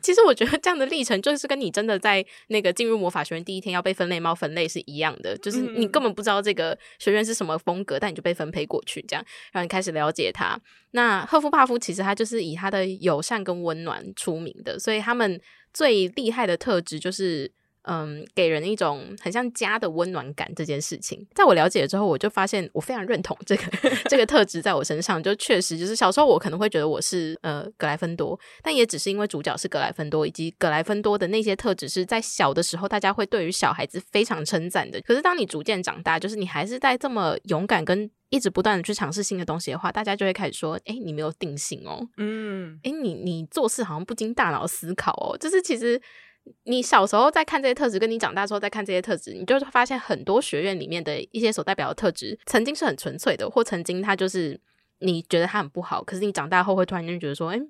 [0.02, 10.60] 其实我觉得这样的历程就是跟你真的在那个进入魔法学院第一天要被分类猫分类是一样的，就是你根本不知道这个学院是什么风格，但你就被分配过去，这样让你开始了解它。
[10.92, 15.40] 那赫夫帕夫其实他就是以他的友善跟温暖出名的，所以他们
[15.74, 17.52] 最厉害的特质就是。
[17.84, 20.44] 嗯，给人一种很像家的温暖感。
[20.56, 23.64] 这件事情，在我了解了之后，我就发现我非常认同这个
[24.08, 25.22] 这个特质在我身上。
[25.24, 35.02] 就确实，就是小时候我可能会觉得我是呃格莱芬多，但也只是因为主角是格莱芬多，以及格莱芬多的那些特质是在小的时候大家会对于小孩子非常称赞的。
[35.02, 46.00] 可是当你逐渐长大，就是你还是在这么勇敢跟一直不断的去尝试新的东西的话，大家就会开始说：哎，你没有定性哦，嗯，哎，你你做事好像不经大脑思考哦，就是其实。
[46.66, 54.60] 你小时候在看这些特质，跟你长大之后再看这些特质，你就会发现很多学院里面的一些所代表的特质，曾经是很纯粹的，或曾经它就是
[55.00, 57.62] 你觉得它很不好，可是你长大后会突然间觉得说，哎，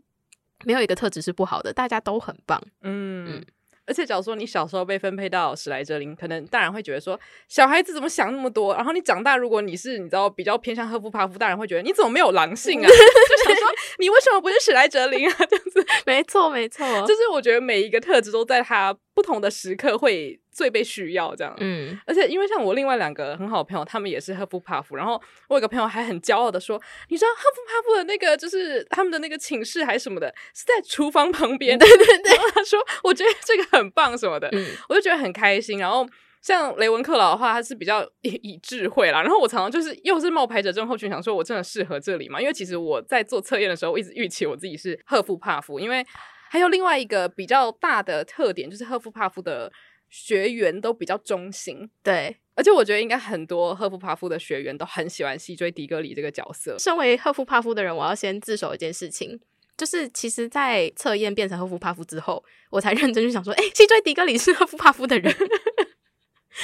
[0.66, 2.62] 没有一个特质是不好的，大家都很棒。
[2.82, 3.38] 嗯。
[3.38, 3.46] 嗯
[3.86, 8.74] 而且，假如说你小时候被分配到史莱哲林，可能大人会觉得说，小孩子怎么想那么多？
[8.74, 12.88] 然后你长大，如果你是你知道比较偏向赫夫帕夫，大人会觉得你怎么没有狼性啊？
[12.88, 13.68] 就想说
[14.00, 15.36] 你为什么不是史莱哲林啊？
[15.50, 15.73] 这样子，
[16.06, 35.80] 没错没错，就是我觉得每一个特质都在他不同的时刻会最被需要这样，嗯，而且因为像我另外两个很好的朋友，他们也是赫夫帕夫，然后我有个朋友还很骄傲的说，你知道赫夫帕夫的那个就是他们的那个寝室还是什么的，是在厨房旁边，对对对，他说我觉得这个很棒什么的，嗯，我就觉得很开心。
[35.80, 36.08] 然后
[36.44, 42.40] 像雷文克劳的话，他是比较以，以智慧啦，然后我常常就是又是冒牌者症候群，想说我真的适合这里吗？
[42.40, 46.06] 因为其实我在做测验的时候，我一直预期我自己是赫夫帕夫，因为
[46.52, 49.72] 还有另外一个比较大的特点就是赫夫帕夫的。
[50.16, 56.78] 学员都比较忠心，对，而且我觉得应该很多赫夫帕夫的学员都很喜欢西追迪格里这个角色。
[56.78, 59.40] 身为赫夫帕夫的人，我要先自首一件事情，
[59.76, 65.36] 就是其实，在测验变成赫夫帕夫之后，我才认真去想说，哎、欸，西追迪格里是赫夫帕夫的人。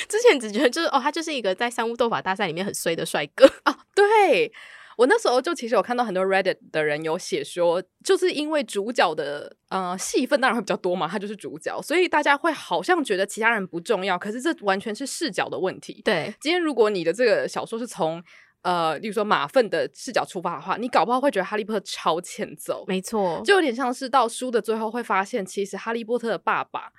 [0.07, 4.51] 之前只觉得就是哦，他就是一个在三巫斗法大赛里面很衰的帅哥哦，对。
[4.97, 14.19] 我那时候就其实有看到很多 Reddit 的人有写说，就是因为主角的呃戏份当然会比较多嘛，他就是主角，所以大家会好像觉得其他人不重要。
[14.19, 16.01] 可是这完全是视角的问题。
[16.03, 18.21] 对，今天如果你的这个小说是从
[18.61, 22.83] 呃，例如说马粪的视角出发的话，你搞不好会觉得哈利波特超欠揍。
[22.85, 26.91] 没错，就有点像是到书的最后会发现，其实哈利波特的爸爸。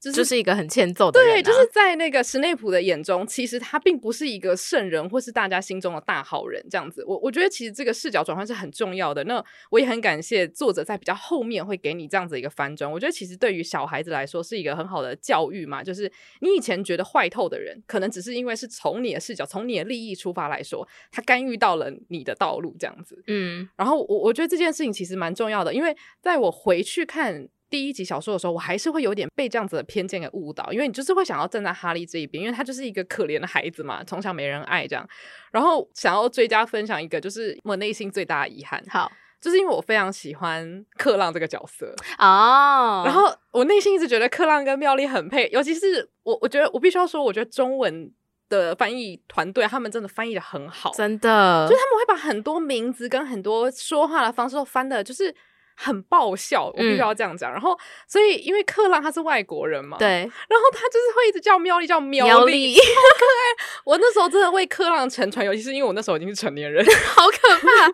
[0.00, 7.04] 就是、就是一个很欠揍的人、啊，对，就是在那个史内普的眼中，其实他并不是一个圣人，或是大家心中的大好人这样子。
[7.04, 9.24] 我我觉得其实这个视角转换是很重要的。
[9.24, 12.90] 那我也很感谢作者在比较后面会给你这样子一个翻转。
[12.90, 23.20] 我觉得其实对于小孩子来说是一个很好的教育嘛，就是你以前觉得坏透的人，可能只是因为是从你的视角、从你的利益出发来说，他干预到了你的道路这样子。
[23.26, 27.48] 嗯，然后我我觉得这件事情其实蛮重要的，因为在我回去看。
[27.70, 35.06] 第一集小说的时候，我还是会有点被这样子的偏见给误导，因为你就是会想要站在哈利这一边，因为他就是一个可怜的孩子嘛，从小没人爱这样。
[35.50, 43.02] 然后想要追加分享一个，就是我内心最大的遗憾，好，就是因为我非常喜欢克浪这个角色哦。
[43.04, 48.10] 然后我内心一直觉得克浪跟妙丽很配，尤其是我，我觉得我必须要说，我觉得中文
[48.48, 55.34] 的翻译团队他们真的翻译的很好，真的，就是他们会把很多名字跟很多说话的方式都翻的，就是。
[55.80, 57.52] 很爆笑，我必须要这样讲。
[57.52, 63.80] 嗯、然后，所以因为克浪他是外国人嘛，对，然后他就是会一直叫喵丽，叫妙丽，丽好可爱。
[63.84, 67.86] 我那时候真的为克浪沉船，尤其是因为我那时候已经是成年人， 好可怕。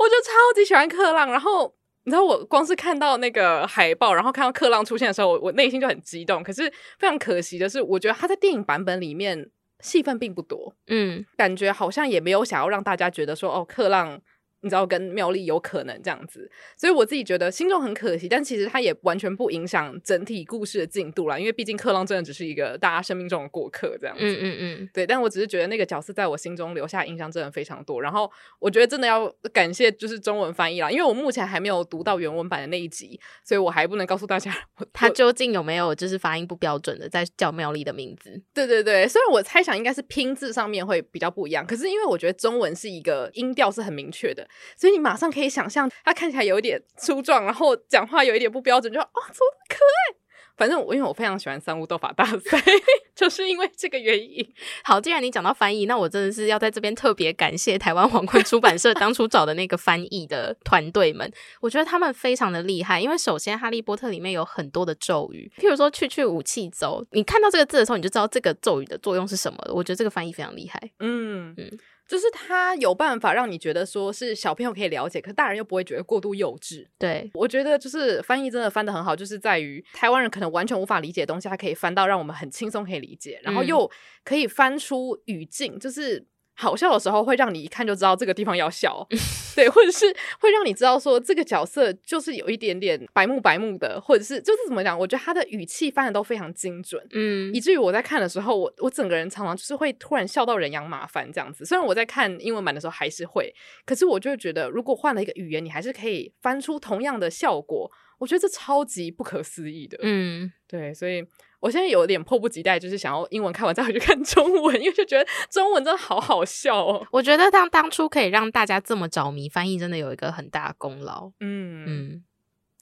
[0.00, 1.30] 我就超级喜欢克浪。
[1.30, 1.72] 然后，
[2.04, 6.42] 你知道，我光是看到那个海报，然后看到克浪出现的时候，我我内心就很激动。
[6.42, 9.48] 可是非常可惜的是，我觉得他在电影版本里面
[9.78, 14.20] 戏份并不多，嗯，感觉好像也没有想要让大家觉得说哦，克浪。
[14.60, 21.38] 你知道跟妙丽有可能这样子，所以我自己觉得心中很可惜，但其实它也完全不影响整体故事的进度啦。
[21.38, 24.24] 因为毕竟克浪真的只是一个大家生命中的过客这样子。
[24.24, 25.06] 嗯嗯嗯，对。
[25.06, 28.02] 但我只是觉得那个角色在我心中留下印象真的非常多。
[28.02, 34.52] 然后我觉得真的要感谢就是中文翻译啦，因为我目前还没有读到原文版的那一集，所以我还不能告诉大家
[34.92, 38.42] 他究竟有没有就是发音不标准的在叫妙丽的名字。
[38.52, 44.47] 对对对，虽然我猜想应该是拼字上面会比较不一样，可是因为我觉得中文是一个音调是很明确的。
[44.76, 50.18] 所以你马上可以想象，他看起来有一点粗壮，然后讲话有一点不标准，就哦，怎么可爱。
[50.56, 52.60] 反正我因为我非常喜欢三巫斗法大赛，
[53.14, 54.44] 就是因为这个原因。
[54.82, 63.00] 好，既然你讲到翻译，那我真的是要在这边特别感谢台湾皇冠出版社当初找的那个翻译的团队们，我觉得他们非常的厉害。
[63.00, 69.72] 因为首先《哈利波特》里面有很多的咒语，譬如说“去去武器走”，你看到这个字的时候，你就知道这个咒语的作用是什么了。
[69.72, 70.90] 我觉得这个翻译非常厉害。
[70.98, 71.78] 嗯嗯。
[72.08, 76.86] 就是他有办法让你觉得说是小朋友可以了解，可是大人又不会觉得过度幼稚。
[76.98, 83.88] 对，我觉得就是翻译真的翻得很好，就是在于台湾人可能完全无法理解的东西，他可以翻到让我们很轻松可以理解，然后又
[84.24, 86.26] 可以翻出语境，就是。
[86.60, 89.06] 好笑的时候会让你一看就知道这个地方要笑，
[89.54, 90.06] 对，或者是
[90.40, 94.98] 会让你知道说这个角色就是有一点点白目白目的，或者是就是怎么讲？
[94.98, 101.64] 我觉得他的语气翻的都非常精准，嗯，以至于我在看的时候，我我整个人常常就是会突然笑到人仰马翻这样子。
[101.64, 103.54] 虽然我在看英文版的时候还是会，
[103.86, 107.88] 可是我就会觉得如果换了一个语言，你还是可以翻出同样的效果。
[108.18, 111.24] 我觉得这超级不可思议的，嗯，对，所以。
[111.60, 117.04] 我现在有点迫不及待，就是想要英文看完再回去看中文，因为就觉得中文真的好好笑哦。
[117.10, 121.32] 我觉得当当初可以让大家这么着迷，翻译真的有一个很大的功劳。
[121.40, 122.24] 嗯嗯，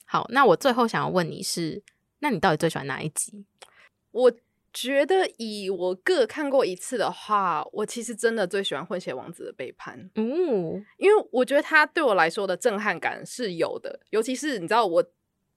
[0.05, 1.81] 好，那我最后想要问你是，
[2.19, 3.45] 那你到底最喜欢哪一集？
[4.11, 4.31] 我
[4.71, 9.99] 觉得以我各看过一次的话，我其实真的最喜欢《混血王子的背叛》。
[10.13, 15.03] 嗯，因为我觉得他对我来说的震撼感是有的，尤其是你知道我。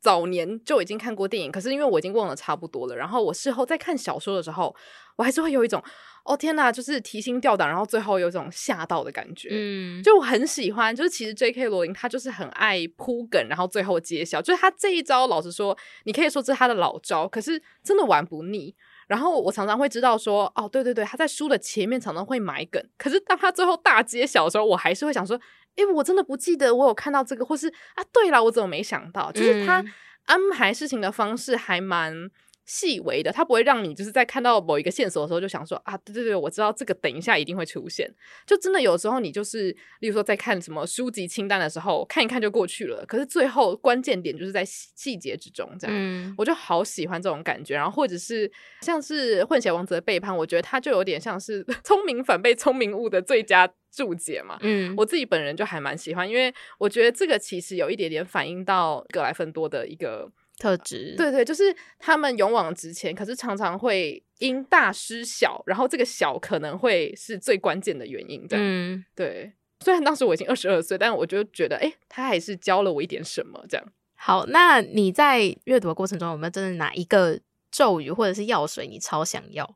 [0.01, 2.97] 早年就已经看过电影，可是因为我已经忘了差不多了。
[2.97, 4.75] 然后我事后在看小说的时候，
[5.17, 5.83] 我还是会有一种
[6.25, 9.51] 哦天哪，就是提心吊胆，然后最后有一种吓到的感觉。
[9.53, 11.69] 嗯，就我很喜欢，就是其实 J.K.
[11.69, 14.41] 罗琳他就是很爱铺梗，然后最后揭晓。
[14.41, 18.75] 就是他这一招，老实说，你可以说这是他的老招，可是真的玩不腻。
[19.07, 25.39] 然后我常常会知道说，哦对对对，他在书的前面常常会埋梗，可是当他最后大揭晓的时候，我还是会想说。
[25.77, 29.33] 哎，我真的不记得我有看到这个，或是啊，对了，我怎么没想到？
[29.33, 29.85] 就是他
[30.27, 32.31] 安排事情的方式还蛮
[32.67, 38.09] 细微的，它不会让你就是在看到某一个线索的时候就想说啊，对对对，我知道这个等一下一定会出现。
[38.47, 43.05] 就真的有时候你就是，例如说在看什么书籍清单的时候，看一看就过去了。
[43.07, 47.75] 可是最后关键点就是在细节之中，这样，嗯，我就好喜欢这种感觉。
[47.75, 48.51] 然后或者是
[48.83, 53.69] 像是混血王子的背叛，我觉得他就有点像是 聪明反被聪明误的最佳。
[53.93, 69.55] 注解嘛，嗯，我自己本人就还蛮喜欢，因为我觉得这个其实有一点点反映到格莱芬多的一个特质，对对，就是他们勇往直前，可是常常会因大失小，然后这个小可能会是最关键的原因，这样，嗯，对。
[69.83, 73.93] 虽然当时我已经二十二岁，但我就觉得，哎，他还是教了我一点什么，这样。
[74.15, 79.65] 好，那你在阅读的过程中有没有真的哪一个咒语或者是药水你超想要？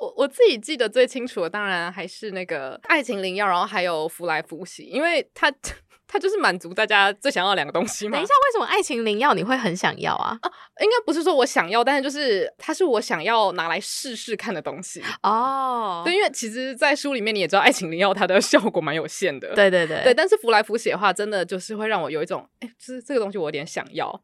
[0.00, 5.48] 我我自己记得最清楚的，当然还是那个爱情灵药，然后还有福来福喜，因为它
[6.14, 8.12] 它就是满足大家最想要的两个东西嘛。
[8.12, 10.38] 等一下，为什么爱情灵药你会很想要啊？
[10.42, 10.50] 啊，
[10.80, 16.02] 应该不是说我想要，但是就是它是我想要拿来试试看的东西哦。
[16.04, 19.52] 对，因为其实，在书里面你也知道，爱情灵药它的效果蛮有限的。
[19.56, 24.22] 对对对对，但是服来服写的话，真的就是会让我有一种，哎，就是这个东西我有点想要。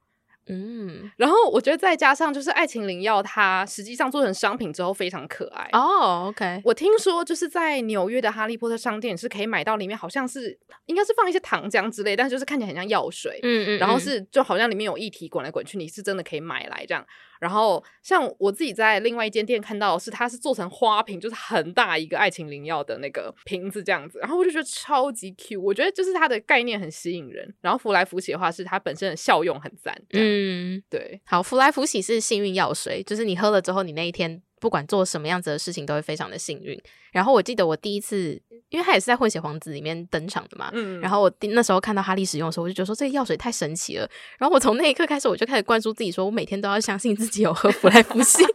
[0.51, 5.81] 嗯，然后我觉得再加上就是爱情灵药，它实际上做成商品之后非常可爱哦。
[5.81, 13.39] Oh, OK，我听说就是在纽约的哈利波特商店是可以买到里面好像是应该是放一些糖浆之类，但是就是看起来很像药水。
[13.43, 17.07] 嗯，嗯嗯，然后是就好像里面有液体滚来滚去，你是真的可以买来这样。
[17.41, 24.19] 然后像我自己在另外一间店看到的是，它是做成花瓶，就是很大一个爱情灵药的那个瓶子这样子。
[24.21, 27.53] 然后我就觉得超级 cute，我觉得就是它的概念很吸引人。
[27.61, 30.01] 然后福来福喜的话，是它本身的效用很赞。
[30.13, 31.21] 嗯，对。
[31.25, 34.43] 好，福来福喜是幸运药水，就是你喝了之后，你那一天。
[34.61, 36.81] 不管做什么样子的事情，都会非常的幸运。
[37.11, 44.09] 然后我记得我第一次，因为他也是在《混血皇子》里面登场的嘛，嗯，然后我那时候看到哈利使用的时候，我就觉得说这个药水太神奇了。
[44.39, 48.45] 然后我从那一刻开始，我就开始灌输自己说，我每天都要相信自己有喝福来福喜。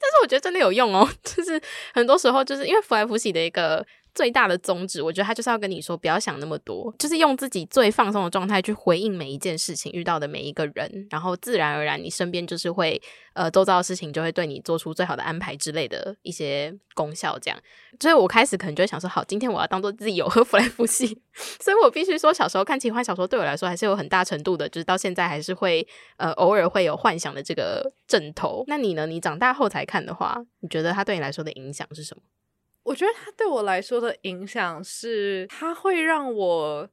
[0.00, 1.60] 但是我觉得真的有用哦，就是
[1.92, 13.00] 很多时候就是因为福来福喜的一个最大的宗旨，我觉得他就是要跟你说，不要想那么多，就是用自己最放松的状态去回应每一件事情，遇到的每一个人，然后自然而然，你身边就是会
[13.34, 17.38] 呃，周遭的事情就会对你做出最好的安排之类的一些功效。
[17.38, 17.58] 这样，
[18.00, 21.06] 所以我开始可能就会想说，好，今天我要当做自己有 和弗莱夫戏，
[21.60, 25.86] 所以我必须说，小时候看奇幻小说对我来说还是有很大程度的，就是到现在还是会
[26.18, 28.64] 呃偶尔会有幻想的这个阵头。
[28.66, 29.06] 那你呢？
[29.06, 32.22] 你长大后才看的话，你觉得它对你来说的影响是什么？
[32.84, 36.88] 我觉得它对我来说的影响是，它会让我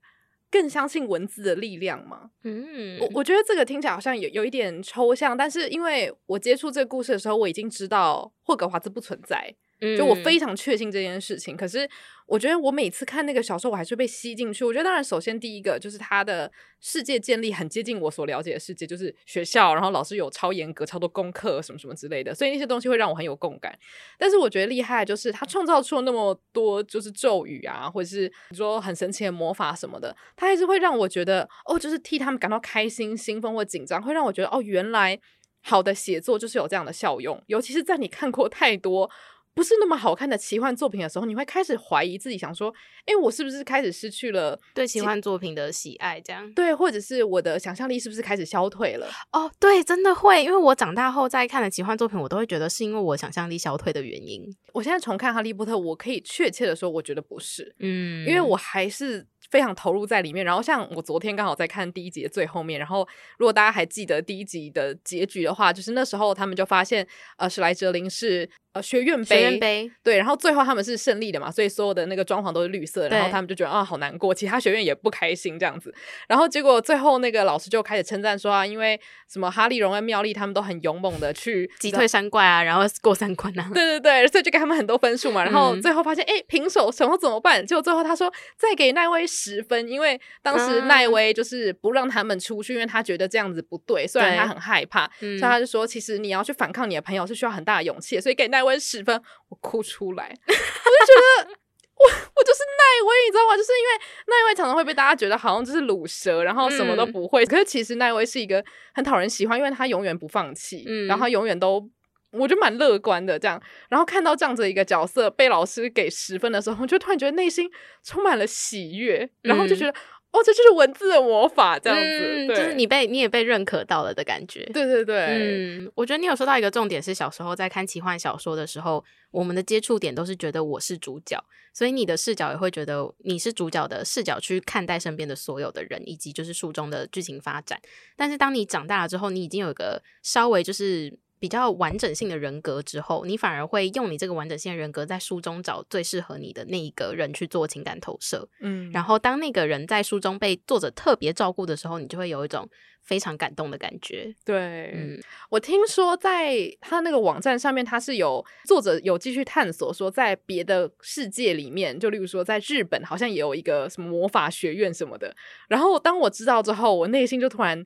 [0.52, 2.32] 更相信文字的力量嘛。
[2.44, 9.56] 嗯，我我觉得这个听起来好像有有一点抽象，但是因为我接触这个故事的时候，我已经知道霍格华兹不存在。
[9.98, 11.90] 就我非常确信这件事情，嗯，可是
[12.26, 14.66] 我觉得我每次看那个小说，我还是被吸进去。
[14.66, 16.52] 我觉得当然，首先第一个就是他的
[16.82, 23.74] 世界建立很接近我所了解的世界，就是学校，然后老师有超严格、超多功课什么什么之类的，所以那些东西会让我很有共感。
[24.18, 35.18] 但是我觉得厉害就是他创造出了那么多就是咒语啊，或者是你说很神奇的魔法什么的，他还是会让我觉得哦，就是替他们感到开心、兴奋或紧张，会让我觉得哦，原来
[35.62, 39.10] 好的写作就是有这样的效用，尤其是在你看过太多。
[39.54, 42.74] 不是那么好看的奇幻作品的时候，你会开始怀疑自己，想说
[43.06, 49.08] ：“哎，我是不是开始失去了对奇幻作品的喜爱？”这样对，或者是我的想象力是不是开始消退了？
[49.32, 54.44] 哦，对，真的会，因为我长大后再看的奇幻作品，我都会觉得是因为我想象力消退的原因。
[54.74, 59.28] 我现在重看《哈利波特》，我可以确切的说，我觉得不是，嗯，因为我还是。
[59.50, 63.08] 非常投入在里面，然后像我昨天刚好在看第一集的最后面，然后
[63.40, 75.94] 如果大家还记得第一集的结局的话，就是那时候他们就发现，呃，史莱哲林是呃学院杯，学院杯，对，然后最后他们是胜利的嘛，所以所有的那个装潢都是绿色的，然后他们就觉得啊好难过，其他学院也不开心这样子，
[76.28, 79.00] 然后结果最后那个老师就开始称赞说啊，因为
[79.32, 87.66] 什么哈利、荣恩、妙丽他们都很勇猛的去 击退山怪啊，然后 过三关啊，对对对，所以就给他们很多分数嘛，然后最后发现哎、嗯、平手，然后怎么办？
[87.66, 90.20] 结果最后他说再给奈威十分，因为。
[90.42, 94.08] 当时奈威就是不让他们出去，因为他觉得这样子不对。
[94.08, 101.14] 虽然他很害怕，所以他就说：“其实你要去反抗你的朋友是需要很大的勇气。”所以给奈威十分，我哭出来， 我就觉
[101.46, 101.50] 得
[101.96, 103.58] 我我就是奈威，你知道吗？
[103.58, 103.92] 就是因为
[104.28, 107.46] 奈威常常会被大家觉得好像就是卤蛇，然后什么都不会。
[107.46, 111.90] 可是其实奈威是一个很讨人喜欢，因为他永远不放弃，然后他永远都。
[112.32, 117.68] 我就蛮乐观的，这样，然后看到这样子一个角色被老师给十分的时候，我就突然觉得内心
[118.04, 119.96] 充满了喜悦，然后就觉得、嗯、
[120.32, 124.64] 哦，这就是文字的魔法，这样子，嗯、就是你被你也被认可到了的感觉。
[124.74, 137.80] 对对对，嗯，我觉得你有说到一个重点是，小时候在看奇幻小说的时候，我们的接触点都是觉得我是主角，所以你的视角也会觉得你是主角的视角去看待身边的所有的人，以及就是书中的剧情发展。
[138.16, 141.18] 但是当你长大了之后，你已经有一个稍微就是。
[141.40, 148.48] 比较完整性的人格之后，你反而会用你这个完整性的人格在书中找最适合你的那一个人去做情感投射。
[148.60, 152.70] 嗯，然后当那个人在书中被作者特别照顾的时候，你就会有一种
[153.02, 154.36] 非常感动的感觉。
[154.44, 155.18] 对，嗯，
[155.50, 165.34] 我听说在他那个网站上面，他是有作者有继续探索说，在别的世界里面，就例如说在日本，好像也有一个什么魔法学院什么的。
[165.70, 167.86] 然后当我知道之后，我内心就突然。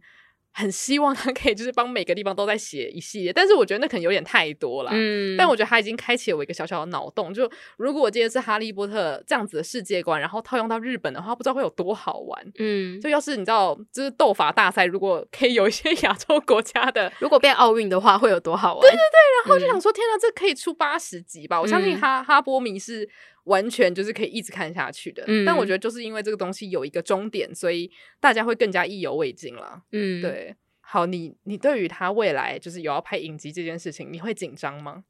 [0.56, 4.92] 很希望他可以就是帮每个地方都在写一系列，但是我觉得那可能有点太多了。
[4.94, 12.40] 嗯，但我觉得他已经开启了我一个小小的脑洞，就如果我今天是哈利波特这样子的世界观，然后套用到日本的话，不知道会有多好玩。
[12.60, 18.82] 嗯，就要是你知道，就是斗法大赛，如果可以有一些 亚洲国家的，如果变奥运的话，会有多好玩？
[18.82, 21.60] 对对对，然后就想说，嗯、天哪，这可以出八十集吧？
[21.60, 23.10] 我相信哈、嗯、哈波迷是。
[23.46, 29.84] 完全就是可以一直看下去的，嗯，但我觉得就是因为这个东西有一个终点，所以大家会更加意犹未尽了。
[29.92, 30.56] 嗯，对。
[30.82, 35.04] 好，你你对于他未来就是有要拍影集这件事情，你会紧张吗？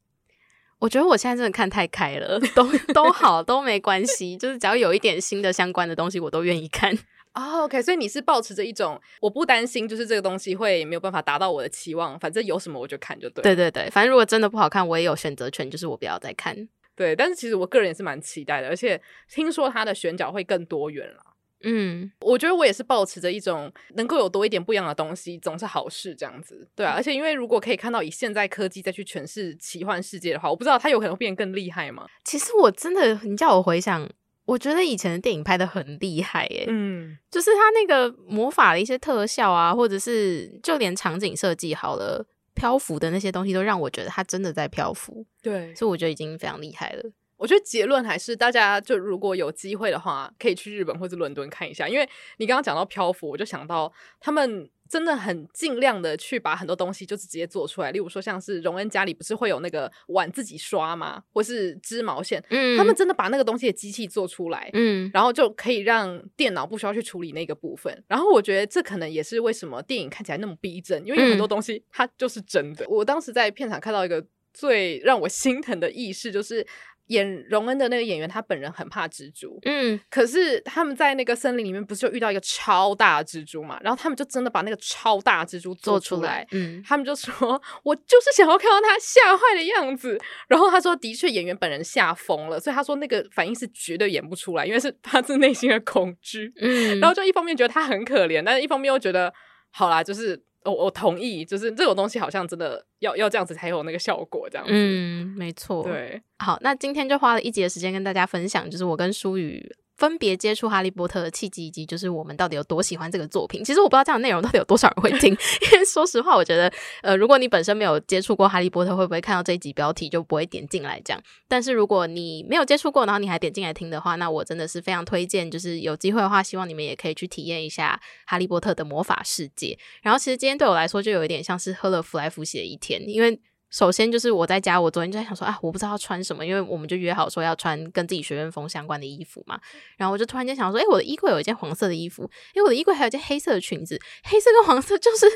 [0.78, 6.92] 我觉得我现在真的看太开了，都都好都没关系，就是只要有一点新的相关的东西，我都愿意看。
[7.34, 13.42] 哦，oh，OK，所以你是保持着一种我不担心，就是这个东西会没有办法达到我的期望，反正有什么我就看就对。
[13.42, 16.68] 对对对，反正如果真的不好看，我也有选择权，就是我不要再看。
[16.96, 21.20] 对，但是其实我个人也是蛮期待的，而且听说它的选角会更多元了。
[21.66, 26.68] 嗯，我觉得我也是保持着一种能够有多一点不一样的东西，总是好事这样子。
[26.76, 32.06] 对啊，而且因为如果可以看到以现在科技再去诠释奇幻世界的话，我不知道它有可能会变得更厉害吗？
[32.22, 34.06] 其实我真的，你叫我回想，
[34.44, 36.66] 我觉得以前的电影拍得很厉害耶。
[36.68, 42.26] 嗯，就是他那个魔法的一些特效啊，或者是就连场景设计好了。
[42.54, 47.10] 漂浮的那些东西都让我觉得他真的在漂浮，对，所以我觉得已经非常厉害了。
[47.36, 57.90] 我觉得结论还是大家就如果有机会的话，可以去日本或者伦敦看一下，因为你刚刚讲到漂浮，我就想到他们真的很尽量的去把很多东西就是直接做出来。
[57.90, 61.20] 例如说，像是荣恩家里不是会有那个碗自己刷吗？
[61.32, 68.04] 或是织毛线，嗯，他们真的把那个东西的机器做出来，嗯，然后就可以让电脑不需要去处理那个部分。
[68.06, 72.84] 然后我觉得这可能也是为什么电影看起来那么逼真，因为有很多东西它就是真的。
[72.84, 76.64] 嗯、我当时在片场看到一个最让我心疼的意识，就是。
[77.08, 83.78] 演荣恩的那个演员，他本人很怕蜘蛛，嗯，可是他们在那个森林里面，不是就遇到一个超大的蜘蛛嘛？
[83.82, 99.32] 然后他们就真的把那个超大蜘蛛做出来，出来嗯，他们就说：“我就是想要看到他吓坏的样子。”然后他说：“的确，演员本人吓疯了，所以他说那个反应是绝对演不出来，因为是发自内心的恐惧。”嗯，然后就一方面觉得他很可怜，但是一方面又觉得
[99.70, 100.42] 好啦，就是。
[100.64, 104.72] 我、哦、我同意，就是这种东西好像真的要要这样子才有那个效果，这样子。
[104.74, 105.82] 嗯，没错。
[105.84, 109.64] 对，好，那今天就花了一集的时间跟大家分享，就是我跟舒宇。
[109.96, 113.62] 分别接触哈利波特的契机，以及就是我们到底有多喜欢这个作品。
[113.62, 115.30] 其实我不知道这样的内容到底有多少人会听，
[115.72, 116.72] 因为说实话，我觉得
[117.02, 121.22] 呃，如果你本身没有接触过哈利波特，会不会看到这一集标题就不会点进来这样？
[121.46, 129.78] 但是如果你没有接触过，然后你还点进来听的话，那我真的是非常推荐，就是有机会的话，希望你们也可以去体验一下哈利波特的魔法世界。
[130.02, 133.40] 然后其实今天对我来说，就有一点像是喝了福来福喜的一天，因为。
[133.74, 139.60] 首先就是我在家，我昨天就在想说啊，我不知道要穿什么，因为我们就约好说要穿跟自己学院风相关的衣服嘛。
[139.96, 145.26] 然后我就突然间想说，诶，我的衣柜有一件黄色的衣服，诶，我的衣柜还有一件黑色的裙子，黑色跟黄色就是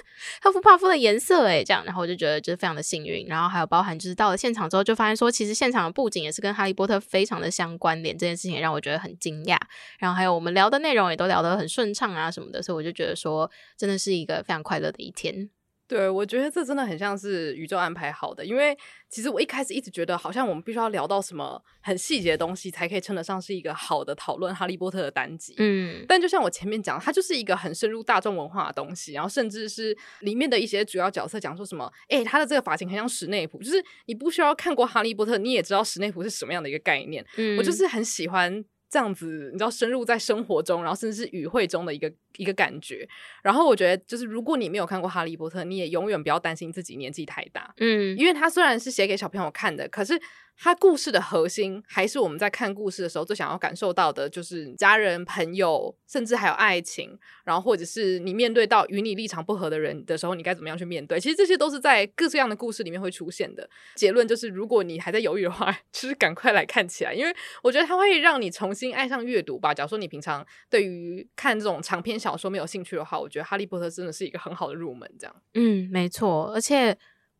[0.40, 1.84] 赫夫帕夫的颜色诶，这样。
[1.84, 3.26] 然后我就觉得就是非常的幸运。
[3.26, 9.58] 然后还有包含就是到了现场之后，就发现说其实现场的布景也是跟哈利波特非常的相关联，这件事情也让我觉得很惊讶。
[9.98, 15.50] 然后还有我们聊的内容也都聊得很顺畅啊什么的，所以我就觉得说真的是一个非常快乐的一天。
[15.88, 18.76] 对，我觉得这真的很像是宇宙安排好的，因为
[19.08, 25.54] 其实我一开始一直觉得，好像我们必须要聊到什么很细节的东西，才可以称得上是一个好的讨论哈利波特的单集。
[25.56, 37.24] 嗯，但就像我前面讲，它就是一个很深入大众文化的东西，然后甚至是里面的一些主要角色讲说什么，诶，他的这个发型很像史内普，就是你不需要看过哈利波特，你也知道史内普是什么样的一个概念。
[37.38, 38.62] 嗯，我就是很喜欢。
[38.90, 43.08] 这样子，你知道深入在生活中，然后甚至是语汇中的一个一个感觉。
[43.42, 50.20] 然后我觉得，就是如果你没有看过《哈利波特》，你也永远不要担心自己年纪太大，嗯，因为它虽然是写给小朋友看的，可是。
[50.60, 57.16] 它故事的核心还是我们在看故事的时候最想要感受到的，就是家人、朋友，甚至还有爱情。
[57.44, 61.20] 然后或者是你面对到与你立场不合的人的时候，你该怎么样去面对？
[61.20, 63.68] 其实这些都是在各式各样的故事里面会出现的。
[63.94, 69.72] 结论就是，如果你还在犹豫的话，其 实赶快来看起来，因为我觉得它会让你重新爱上阅读吧。
[69.72, 75.08] 假如说你平常对于看这种长篇小说没有兴趣的话，我觉得《哈利波特》真的是一个很好的入门。
[75.18, 76.98] 这样，嗯，没错，而且。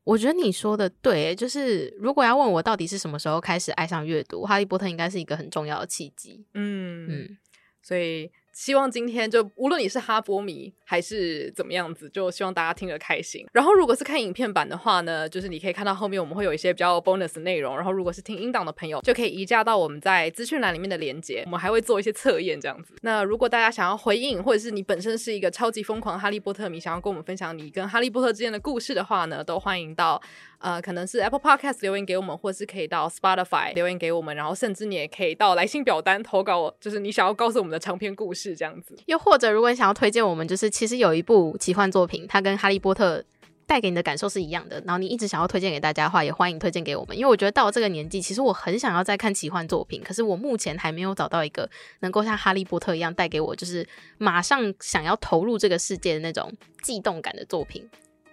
[0.08, 6.46] 我觉得你说的对，就是如果要问我到底是什么时候开始爱上阅读，《哈利波特》应该是一个很重要的契机。
[6.54, 7.38] 嗯嗯，
[7.82, 8.30] 所以。
[8.58, 13.46] 希望今天就无论你是哈波迷还是怎么样子，就希望大家听得开心。
[13.52, 17.76] 然后如果是看影片版的话呢，就是你可以看到后面我们会有一些比较 bonus 的内容。
[17.76, 21.44] 然后如果是听音档的朋友，就可以移驾到我们在资讯栏里面的连接。
[21.44, 22.96] 我们还会做一些测验这样子。
[23.02, 30.20] 那如果大家想要回应，或者是你本身是一个超级疯狂哈利波特迷，想要跟我们分享你跟哈利波特之间的故事的话呢，都欢迎到。
[30.60, 38.96] 呃，可能是 Apple Podcast 留言给我们，或是可以到 Spotify 留言给我们，然后甚至你也可以到来信表单投稿，就是你想要告诉我们的长篇故事是这样子。
[39.06, 43.22] 又或者，如果你想要推荐我们，就是其实有一部奇幻作品，它跟哈利波特
[43.66, 47.16] 带给你的感受是一样的，然后你一直想要推荐给大家的话，也欢迎推荐给我们。
[47.16, 51.68] 因为我觉得到了这个年纪，其实我很想要再看奇幻作品，可是我目前还没有找到一个
[52.00, 53.86] 能够像哈利波特一样带给我就是
[54.16, 56.50] 马上想要投入这个世界的那种
[56.82, 57.86] 悸动感的作品。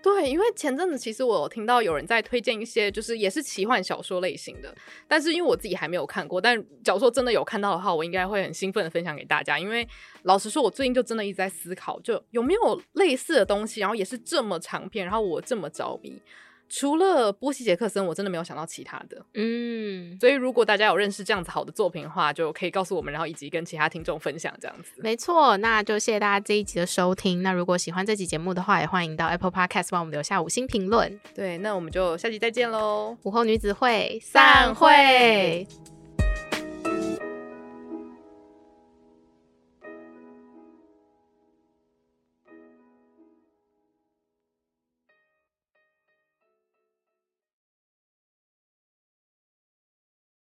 [0.06, 4.72] 对，因为前阵子其实我有听到有人在推荐一些，就是也是奇幻小说类型的，
[5.08, 9.58] 但是因为我自己还没有看过，但假如说真的有看到的话，我应该会很兴奋的分享给大家。
[9.58, 9.88] 因为
[10.22, 16.22] 老实说，我最近就真的一直在思考，就有没有类似的东西，然后也是这么长篇，然后我这么着迷。
[16.68, 19.24] 除了波西·杰克森，我真的没有想到其他的。
[19.36, 24.92] 嗯，所以如果大家有认识这样子好的作品的话，就可以告诉我们，然后以及跟其他听众分享这样子。
[24.98, 27.44] 没错，那就谢谢大家这一集的收听。
[27.44, 31.20] 那如果喜欢这集节目的话，也欢迎到 Apple Podcast 帮我们留下五星评论。
[31.34, 33.16] 对，那我们就下期再见喽！
[33.24, 35.95] 午后女子会散会。